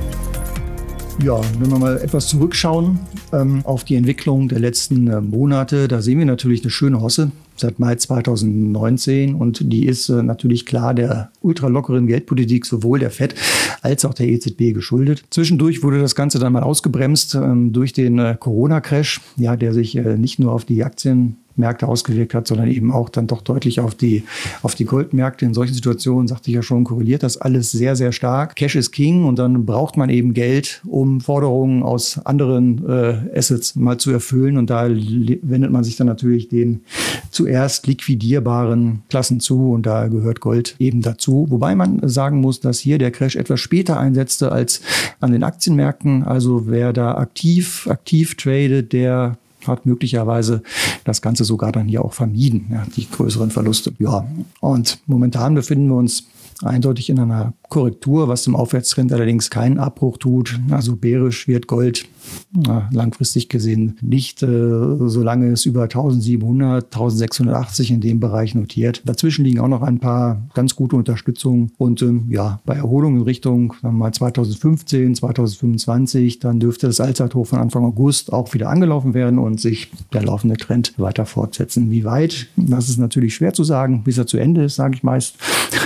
Ja, 1.23 1.41
wenn 1.59 1.71
wir 1.71 1.79
mal 1.79 1.97
etwas 1.99 2.27
zurückschauen 2.27 2.99
ähm, 3.33 3.61
auf 3.65 3.85
die 3.85 3.95
Entwicklung 3.95 4.49
der 4.49 4.59
letzten 4.59 5.07
äh, 5.09 5.21
Monate, 5.21 5.89
da 5.89 6.03
sehen 6.03 6.19
wir 6.19 6.27
natürlich 6.27 6.63
eine 6.63 6.71
schöne 6.71 7.01
Hosse 7.01 7.31
seit 7.57 7.79
Mai 7.79 7.97
2019 7.97 9.35
und 9.35 9.73
die 9.73 9.87
ist 9.87 10.09
äh, 10.09 10.23
natürlich 10.23 10.67
klar 10.67 10.95
der 10.95 11.31
ultralockeren 11.41 12.07
Geldpolitik 12.07 12.67
sowohl 12.67 12.99
der 12.99 13.11
FED 13.11 13.35
als 13.83 14.05
auch 14.05 14.15
der 14.15 14.29
EZB 14.29 14.75
geschuldet. 14.75 15.25
Zwischendurch 15.31 15.83
wurde 15.83 16.01
das 16.01 16.15
Ganze 16.15 16.39
dann 16.39 16.53
mal 16.53 16.63
ausgebremst 16.63 17.35
ähm, 17.35 17.73
durch 17.73 17.93
den 17.93 18.19
äh, 18.19 18.37
Corona-Crash, 18.39 19.21
ja, 19.37 19.57
der 19.57 19.73
sich 19.73 19.97
äh, 19.97 20.17
nicht 20.17 20.39
nur 20.39 20.53
auf 20.53 20.65
die 20.65 20.85
Aktien 20.85 21.37
Märkte 21.57 21.89
ausgewirkt 21.89 22.35
hat, 22.35 22.47
sondern 22.47 22.69
eben 22.69 22.93
auch 22.93 23.09
dann 23.09 23.27
doch 23.27 23.43
deutlich 23.43 23.81
auf 23.81 23.95
die, 23.95 24.25
auf 24.63 24.75
die 24.75 24.85
Goldmärkte. 24.85 25.45
In 25.45 25.55
solchen 25.55 25.75
Situationen, 25.75 26.29
sagte 26.29 26.51
ich 26.51 26.55
ja 26.55 26.63
schon, 26.63 26.85
korreliert 26.85 27.23
das 27.23 27.37
alles 27.37 27.71
sehr, 27.73 27.97
sehr 27.97 28.13
stark. 28.13 28.57
Cash 28.57 28.77
is 28.77 28.91
King 28.91 29.25
und 29.25 29.39
dann 29.39 29.67
braucht 29.67 29.97
man 29.97 30.11
eben 30.11 30.35
Geld, 30.35 30.83
um 30.87 31.21
Forderungen 31.21 31.83
aus 31.83 32.19
anderen 32.25 32.87
äh, 32.89 33.39
Assets 33.39 33.77
mal 33.77 33.99
zu 33.99 34.11
erfüllen. 34.11 34.57
Und 34.59 34.71
da 34.71 34.89
wendet 34.89 35.71
man 35.71 35.85
sich 35.85 35.97
dann 35.97 36.07
natürlich 36.07 36.49
den 36.49 36.83
zuerst 37.31 37.87
liquidierbaren 37.87 39.03
Klassen 39.09 39.41
zu 39.41 39.73
und 39.73 39.87
da 39.87 40.09
gehört 40.09 40.41
Gold 40.41 40.77
eben 40.79 41.03
dazu. 41.03 41.47
Wobei 41.51 41.75
man 41.75 42.01
sagen 42.09 42.41
muss, 42.41 42.61
dass 42.61 42.79
hier 42.79 42.99
der 42.99 43.11
Crash 43.11 43.37
etwas 43.37 43.61
später 43.61 43.99
einsetzte 43.99 44.53
als 44.53 44.81
an 45.21 45.33
den 45.33 45.43
Aktienmärkten. 45.43 46.23
Also 46.23 46.67
wer 46.67 46.93
da 46.93 47.17
aktiv, 47.17 47.87
aktiv 47.91 48.37
tradet, 48.37 48.93
der 48.93 49.39
hat 49.69 49.87
möglicherweise 49.87 50.63
das 51.05 51.23
Ganze 51.23 51.45
sogar 51.45 51.73
dann 51.73 51.89
hier 51.89 52.05
auch 52.05 52.13
vermieden, 52.13 52.69
ja, 52.71 52.85
die 52.97 53.09
größeren 53.09 53.51
Verluste. 53.51 53.93
Ja, 53.99 54.27
und 54.61 54.99
momentan 55.07 55.55
befinden 55.55 55.89
wir 55.89 55.97
uns 55.97 56.25
eindeutig 56.63 57.11
in 57.11 57.19
einer 57.19 57.53
Korrektur, 57.69 58.29
was 58.29 58.45
dem 58.45 58.57
Aufwärtstrend 58.57 59.13
allerdings 59.13 59.51
keinen 59.51 59.79
Abbruch 59.79 60.19
tut. 60.19 60.59
Also 60.71 60.97
bärisch 60.97 61.49
wird 61.49 61.67
Gold 61.67 62.07
na, 62.53 62.89
langfristig 62.93 63.49
gesehen 63.49 63.97
nicht, 64.01 64.43
äh, 64.43 64.47
solange 64.47 65.49
es 65.49 65.67
über 65.67 65.83
1700, 65.83 66.85
1680 66.87 67.91
in 67.91 68.01
dem 68.01 68.21
Bereich 68.21 68.55
notiert. 68.55 69.03
Dazwischen 69.05 69.45
liegen 69.45 69.61
auch 69.61 69.69
noch 69.69 69.83
ein 69.83 69.99
paar 69.99 70.43
ganz 70.55 70.77
gute 70.77 70.97
Unterstützungen 70.97 71.73
und 71.79 72.03
ähm, 72.03 72.27
ja, 72.31 72.61
bei 72.67 72.75
Erholung 72.75 73.17
in 73.17 73.23
Richtung 73.23 73.75
mal 73.83 74.13
2015, 74.13 75.15
2025, 75.15 76.39
dann 76.39 76.61
dürfte 76.61 76.87
das 76.87 77.01
Allzeithoch 77.01 77.47
von 77.47 77.59
Anfang 77.59 77.85
August 77.85 78.33
auch 78.33 78.55
wieder 78.55 78.69
angelaufen 78.69 79.15
werden 79.15 79.39
und 79.39 79.61
sich 79.61 79.91
der 80.13 80.25
laufende 80.25 80.57
Trend 80.57 80.95
weiter 80.99 81.27
fortsetzen. 81.27 81.91
Wie 81.91 82.05
weit? 82.05 82.49
Das 82.57 82.89
ist 82.89 82.99
natürlich 82.99 83.35
schwer 83.35 83.53
zu 83.53 83.65
sagen, 83.65 84.03
bis 84.05 84.19
er 84.19 84.27
zu 84.27 84.39
Ende 84.39 84.65
ist, 84.65 84.77
sage 84.77 84.95
ich 84.95 85.03
meist. 85.03 85.37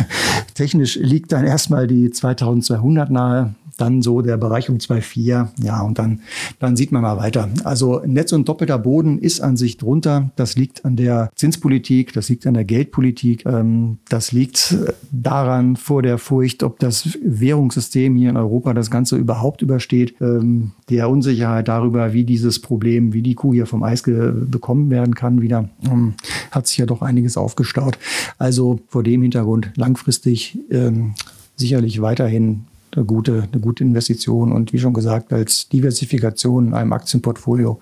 Technisch 0.54 0.96
liegt 0.96 1.32
dann 1.32 1.44
erstmal 1.44 1.69
die 1.86 2.10
2200 2.10 3.10
nahe 3.10 3.54
dann 3.80 4.02
so 4.02 4.20
der 4.22 4.36
Bereich 4.36 4.68
um 4.68 4.76
2,4. 4.76 5.48
Ja, 5.62 5.80
und 5.82 5.98
dann, 5.98 6.20
dann 6.58 6.76
sieht 6.76 6.92
man 6.92 7.02
mal 7.02 7.16
weiter. 7.16 7.48
Also 7.64 8.00
Netz 8.04 8.32
und 8.32 8.48
doppelter 8.48 8.78
Boden 8.78 9.18
ist 9.18 9.40
an 9.40 9.56
sich 9.56 9.76
drunter. 9.76 10.30
Das 10.36 10.56
liegt 10.56 10.84
an 10.84 10.96
der 10.96 11.30
Zinspolitik, 11.34 12.12
das 12.12 12.28
liegt 12.28 12.46
an 12.46 12.54
der 12.54 12.64
Geldpolitik, 12.64 13.46
ähm, 13.46 13.98
das 14.08 14.32
liegt 14.32 14.76
daran 15.10 15.76
vor 15.76 16.02
der 16.02 16.18
Furcht, 16.18 16.62
ob 16.62 16.78
das 16.78 17.18
Währungssystem 17.22 18.16
hier 18.16 18.30
in 18.30 18.36
Europa 18.36 18.74
das 18.74 18.90
Ganze 18.90 19.16
überhaupt 19.16 19.62
übersteht, 19.62 20.14
ähm, 20.20 20.72
der 20.88 21.08
Unsicherheit 21.08 21.68
darüber, 21.68 22.12
wie 22.12 22.24
dieses 22.24 22.60
Problem, 22.60 23.12
wie 23.12 23.22
die 23.22 23.34
Kuh 23.34 23.54
hier 23.54 23.66
vom 23.66 23.82
Eis 23.82 24.02
bekommen 24.02 24.90
werden 24.90 25.14
kann, 25.14 25.42
wieder 25.42 25.68
ähm, 25.84 26.14
hat 26.50 26.66
sich 26.66 26.78
ja 26.78 26.86
doch 26.86 27.02
einiges 27.02 27.36
aufgestaut. 27.36 27.98
Also 28.38 28.80
vor 28.88 29.02
dem 29.02 29.22
Hintergrund 29.22 29.72
langfristig 29.76 30.58
ähm, 30.70 31.14
sicherlich 31.60 32.02
weiterhin 32.02 32.66
eine 32.96 33.04
gute, 33.04 33.48
eine 33.52 33.60
gute 33.60 33.84
Investition 33.84 34.52
und 34.52 34.72
wie 34.72 34.78
schon 34.78 34.94
gesagt, 34.94 35.32
als 35.32 35.68
Diversifikation 35.68 36.68
in 36.68 36.74
einem 36.74 36.92
Aktienportfolio 36.92 37.80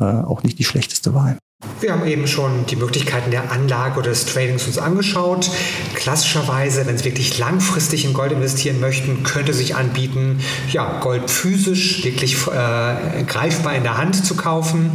äh, 0.00 0.04
auch 0.04 0.42
nicht 0.42 0.58
die 0.58 0.64
schlechteste 0.64 1.14
Wahl. 1.14 1.38
Wir 1.80 1.92
haben 1.92 2.06
eben 2.06 2.28
schon 2.28 2.66
die 2.66 2.76
Möglichkeiten 2.76 3.32
der 3.32 3.50
Anlage 3.50 3.98
oder 3.98 4.10
des 4.10 4.26
Tradings 4.26 4.66
uns 4.68 4.78
angeschaut. 4.78 5.50
Klassischerweise, 5.94 6.86
wenn 6.86 6.96
Sie 6.96 7.04
wirklich 7.04 7.36
langfristig 7.36 8.04
in 8.04 8.12
Gold 8.12 8.30
investieren 8.30 8.78
möchten, 8.78 9.24
könnte 9.24 9.52
sich 9.52 9.74
anbieten, 9.74 10.38
ja, 10.70 11.00
Gold 11.00 11.28
physisch 11.28 12.04
wirklich 12.04 12.36
äh, 12.46 13.24
greifbar 13.24 13.74
in 13.74 13.82
der 13.82 13.98
Hand 13.98 14.24
zu 14.24 14.36
kaufen 14.36 14.90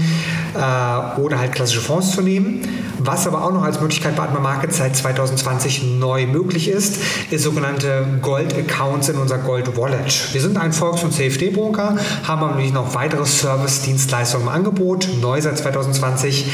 äh, 0.54 1.20
oder 1.20 1.40
halt 1.40 1.52
klassische 1.52 1.82
Fonds 1.82 2.12
zu 2.12 2.22
nehmen. 2.22 2.62
Was 3.06 3.28
aber 3.28 3.44
auch 3.44 3.52
noch 3.52 3.64
als 3.64 3.82
Möglichkeit 3.82 4.16
bei 4.16 4.24
Atma 4.24 4.40
Market 4.40 4.72
seit 4.72 4.96
2020 4.96 5.84
neu 5.84 6.26
möglich 6.26 6.70
ist, 6.70 7.00
ist 7.32 7.44
sogenannte 7.44 8.06
Gold-Accounts 8.22 9.10
in 9.10 9.18
unser 9.18 9.40
Gold-Wallet. 9.40 10.34
Wir 10.34 10.40
sind 10.40 10.58
ein 10.58 10.72
Volks- 10.72 11.04
und 11.04 11.12
CFD-Broker, 11.12 11.98
haben 12.24 12.42
aber 12.42 12.52
natürlich 12.52 12.72
noch 12.72 12.96
weitere 12.96 13.26
Service-Dienstleistungen 13.26 14.48
im 14.48 14.54
Angebot, 14.54 15.10
neu 15.22 15.42
seit 15.42 15.58
2020 15.58 16.46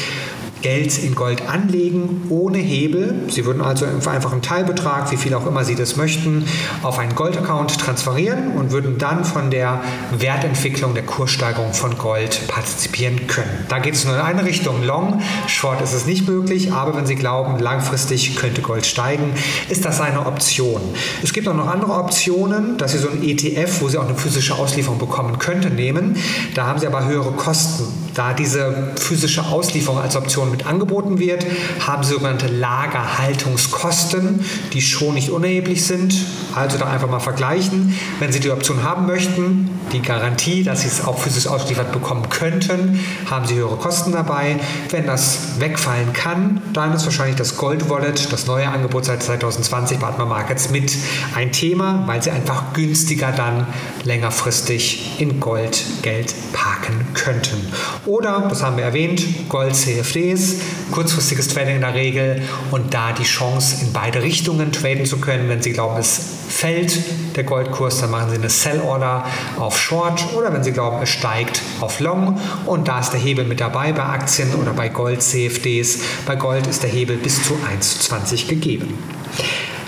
Geld 0.62 0.98
in 0.98 1.15
Gold 1.15 1.48
anlegen 1.48 2.24
ohne 2.30 2.58
Hebel. 2.58 3.15
Sie 3.30 3.45
würden 3.45 3.62
also 3.62 3.86
einfach 3.86 4.32
einen 4.32 4.41
Teilbetrag, 4.41 5.12
wie 5.12 5.17
viel 5.17 5.34
auch 5.34 5.45
immer 5.45 5.63
Sie 5.63 5.76
das 5.76 5.95
möchten, 5.95 6.45
auf 6.84 7.00
einen 7.00 7.15
Goldaccount 7.15 7.78
transferieren 7.78 8.52
und 8.52 8.72
würden 8.72 8.98
dann 8.98 9.24
von 9.24 9.52
der 9.52 9.82
Wertentwicklung, 10.12 10.93
der 10.93 11.04
Kurssteigerung 11.04 11.74
von 11.74 11.98
Gold 11.98 12.48
partizipieren 12.48 13.28
können. 13.28 13.65
Da 13.69 13.80
geht 13.80 13.95
es 13.95 14.06
nur 14.06 14.15
in 14.15 14.22
eine 14.22 14.45
Richtung. 14.45 14.84
Long, 14.84 15.22
Short 15.48 15.82
ist 15.82 15.93
es 15.93 16.06
nicht 16.06 16.28
möglich, 16.28 16.74
aber 16.74 16.95
wenn 16.95 17.06
Sie 17.06 17.15
glauben, 17.15 17.60
langfristig 17.60 18.36
könnte 18.36 18.62
Gold 18.62 18.86
steigen, 18.86 19.34
ist 19.69 19.86
das 19.86 20.02
eine 20.02 20.26
Option. 20.26 20.82
Es 21.24 21.34
gibt 21.34 21.48
auch 21.48 21.56
noch 21.56 21.67
andere 21.67 21.93
Optionen, 21.93 22.78
dass 22.78 22.91
Sie 22.91 22.98
so 22.98 23.10
ein 23.10 23.24
ETF, 23.24 23.82
wo 23.82 23.88
Sie 23.88 23.98
auch 23.98 24.06
eine 24.06 24.15
physische 24.15 24.56
Auslieferung 24.56 25.00
bekommen 25.00 25.39
könnten, 25.39 25.76
nehmen. 25.76 26.17
Da 26.56 26.67
haben 26.67 26.80
Sie 26.80 26.88
aber 26.88 27.06
höhere 27.06 27.32
Kosten. 27.32 28.09
Da 28.13 28.34
diese 28.34 28.93
physische 29.00 29.45
Auslieferung 29.45 30.00
als 30.00 30.15
Option 30.15 30.52
mit 30.52 30.65
angeboten 30.65 31.19
wird, 31.19 31.45
haben 31.86 32.04
Sie 32.04 32.13
sogenannte 32.13 32.48
Lagerhaltungskosten, 32.48 34.43
die 34.74 34.82
schon 34.82 35.13
nicht 35.13 35.30
unerheblich 35.30 35.86
sind. 35.86 36.15
Also 36.56 36.78
da 36.78 36.86
einfach 36.86 37.10
mal 37.10 37.19
vergleichen. 37.19 37.98
Wenn 38.19 38.32
Sie 38.32 38.39
die 38.39 38.52
Option 38.52 38.84
haben 38.84 39.06
möchten, 39.06 39.69
die 39.93 40.02
Garantie, 40.02 40.63
dass 40.63 40.82
Sie 40.82 40.88
es 40.88 41.06
auch 41.06 41.19
physisch 41.19 41.48
ausgeliefert 41.48 41.91
bekommen 41.91 42.30
könnten, 42.30 43.00
haben 43.30 43.45
Sie 43.45 43.56
höhere 43.56 43.78
Kosten 43.78 44.12
dabei. 44.12 44.60
Wenn 44.89 45.06
das 45.06 45.60
wegfallen 45.60 46.13
kann, 46.13 46.62
dann 46.74 46.93
ist 46.93 47.06
wahrscheinlich 47.06 47.38
das 47.38 47.58
Gold 47.58 47.89
Wallet, 47.89 48.32
das 48.32 48.48
neue 48.48 48.67
Angebot 48.67 49.06
seit 49.06 49.24
2020 49.24 50.00
bei 50.00 50.08
Atma 50.08 50.26
Markets 50.26 50.69
mit 50.69 50.95
ein 51.36 51.52
Thema, 51.52 52.04
weil 52.08 52.22
Sie 52.22 52.32
einfach 52.32 52.74
günstiger 52.74 53.32
dann 53.32 53.67
längerfristig 54.04 55.19
in 55.19 55.39
Gold 55.39 55.84
Geld 56.02 56.34
parken 56.54 57.08
könnten. 57.13 57.72
Oder, 58.06 58.46
das 58.50 58.64
haben 58.64 58.78
wir 58.78 58.86
erwähnt, 58.86 59.50
Gold 59.50 59.76
CFDs, 59.76 60.56
kurzfristiges 60.92 61.48
Trading 61.50 61.76
in 61.76 61.82
der 61.82 61.94
Regel 61.94 62.42
und 62.72 62.94
da 62.94 63.12
die 63.12 63.24
Chance 63.24 63.84
in 63.84 63.94
beide 63.94 64.22
Richtungen 64.22 64.72
traden 64.72 65.06
zu 65.06 65.18
können. 65.18 65.50
Wenn 65.50 65.62
Sie 65.62 65.74
glauben, 65.74 65.98
es 66.00 66.22
fällt 66.48 67.36
der 67.36 67.44
Goldkurs, 67.44 68.00
dann 68.02 68.12
machen 68.12 68.30
Sie 68.30 68.36
eine 68.36 68.50
Sell 68.50 68.80
Order 68.82 69.26
auf 69.58 69.80
Short 69.80 70.26
oder 70.36 70.54
wenn 70.54 70.64
Sie 70.64 70.72
glauben, 70.72 71.02
es 71.04 71.10
steigt 71.10 71.62
auf 71.82 72.00
Long 72.00 72.40
und 72.66 72.88
da 72.88 73.00
ist 73.00 73.12
der 73.12 73.20
Hebel 73.20 73.46
mit 73.46 73.60
dabei 73.60 73.92
bei 73.92 74.04
Aktien 74.04 74.54
oder 74.56 74.74
bei 74.74 74.90
Gold 74.90 75.22
CFDs. 75.22 76.00
Bei 76.26 76.36
Gold 76.36 76.68
ist 76.68 76.84
der 76.84 76.90
Hebel 76.90 77.18
bis 77.18 77.44
zu 77.44 77.58
1 77.70 78.00
zu 78.00 78.10
20 78.10 78.48
gegeben. 78.48 78.98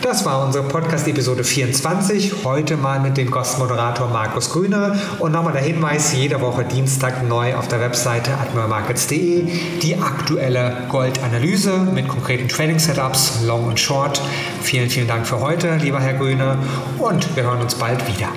Das 0.01 0.25
war 0.25 0.43
unsere 0.43 0.67
Podcast-Episode 0.67 1.43
24. 1.43 2.43
Heute 2.43 2.75
mal 2.75 2.99
mit 2.99 3.17
dem 3.17 3.29
Gastmoderator 3.29 4.07
Markus 4.07 4.49
Grüner. 4.49 4.95
Und 5.19 5.31
nochmal 5.31 5.53
der 5.53 5.61
Hinweis: 5.61 6.15
jede 6.15 6.41
Woche 6.41 6.63
Dienstag 6.63 7.27
neu 7.27 7.55
auf 7.55 7.67
der 7.67 7.79
Webseite 7.81 8.31
admiralmarkets.de 8.33 9.47
die 9.81 9.95
aktuelle 9.97 10.85
Goldanalyse 10.89 11.77
mit 11.93 12.07
konkreten 12.07 12.47
Trading-Setups, 12.47 13.43
Long 13.45 13.67
und 13.67 13.79
Short. 13.79 14.19
Vielen, 14.63 14.89
vielen 14.89 15.07
Dank 15.07 15.27
für 15.27 15.39
heute, 15.39 15.75
lieber 15.75 15.99
Herr 15.99 16.15
Grüner. 16.15 16.57
Und 16.97 17.35
wir 17.35 17.43
hören 17.43 17.61
uns 17.61 17.75
bald 17.75 17.99
wieder. 18.07 18.29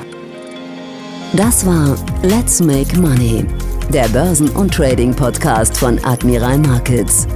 Das 1.33 1.65
war 1.65 1.97
Let's 2.23 2.61
Make 2.61 2.99
Money, 3.01 3.47
der 3.89 4.09
Börsen- 4.09 4.51
und 4.51 4.75
Trading-Podcast 4.75 5.79
von 5.79 5.99
Admiral 6.05 6.59
Markets. 6.59 7.27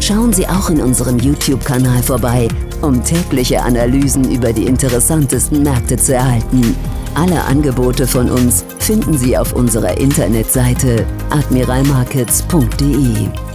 Schauen 0.00 0.34
Sie 0.34 0.46
auch 0.46 0.68
in 0.68 0.82
unserem 0.82 1.18
YouTube-Kanal 1.18 2.02
vorbei 2.02 2.48
um 2.82 3.02
tägliche 3.04 3.62
Analysen 3.62 4.30
über 4.30 4.52
die 4.52 4.64
interessantesten 4.64 5.62
Märkte 5.62 5.96
zu 5.96 6.14
erhalten. 6.14 6.76
Alle 7.14 7.44
Angebote 7.44 8.06
von 8.06 8.30
uns 8.30 8.64
finden 8.78 9.18
Sie 9.18 9.36
auf 9.36 9.52
unserer 9.52 9.98
Internetseite 9.98 11.04
admiralmarkets.de. 11.30 13.49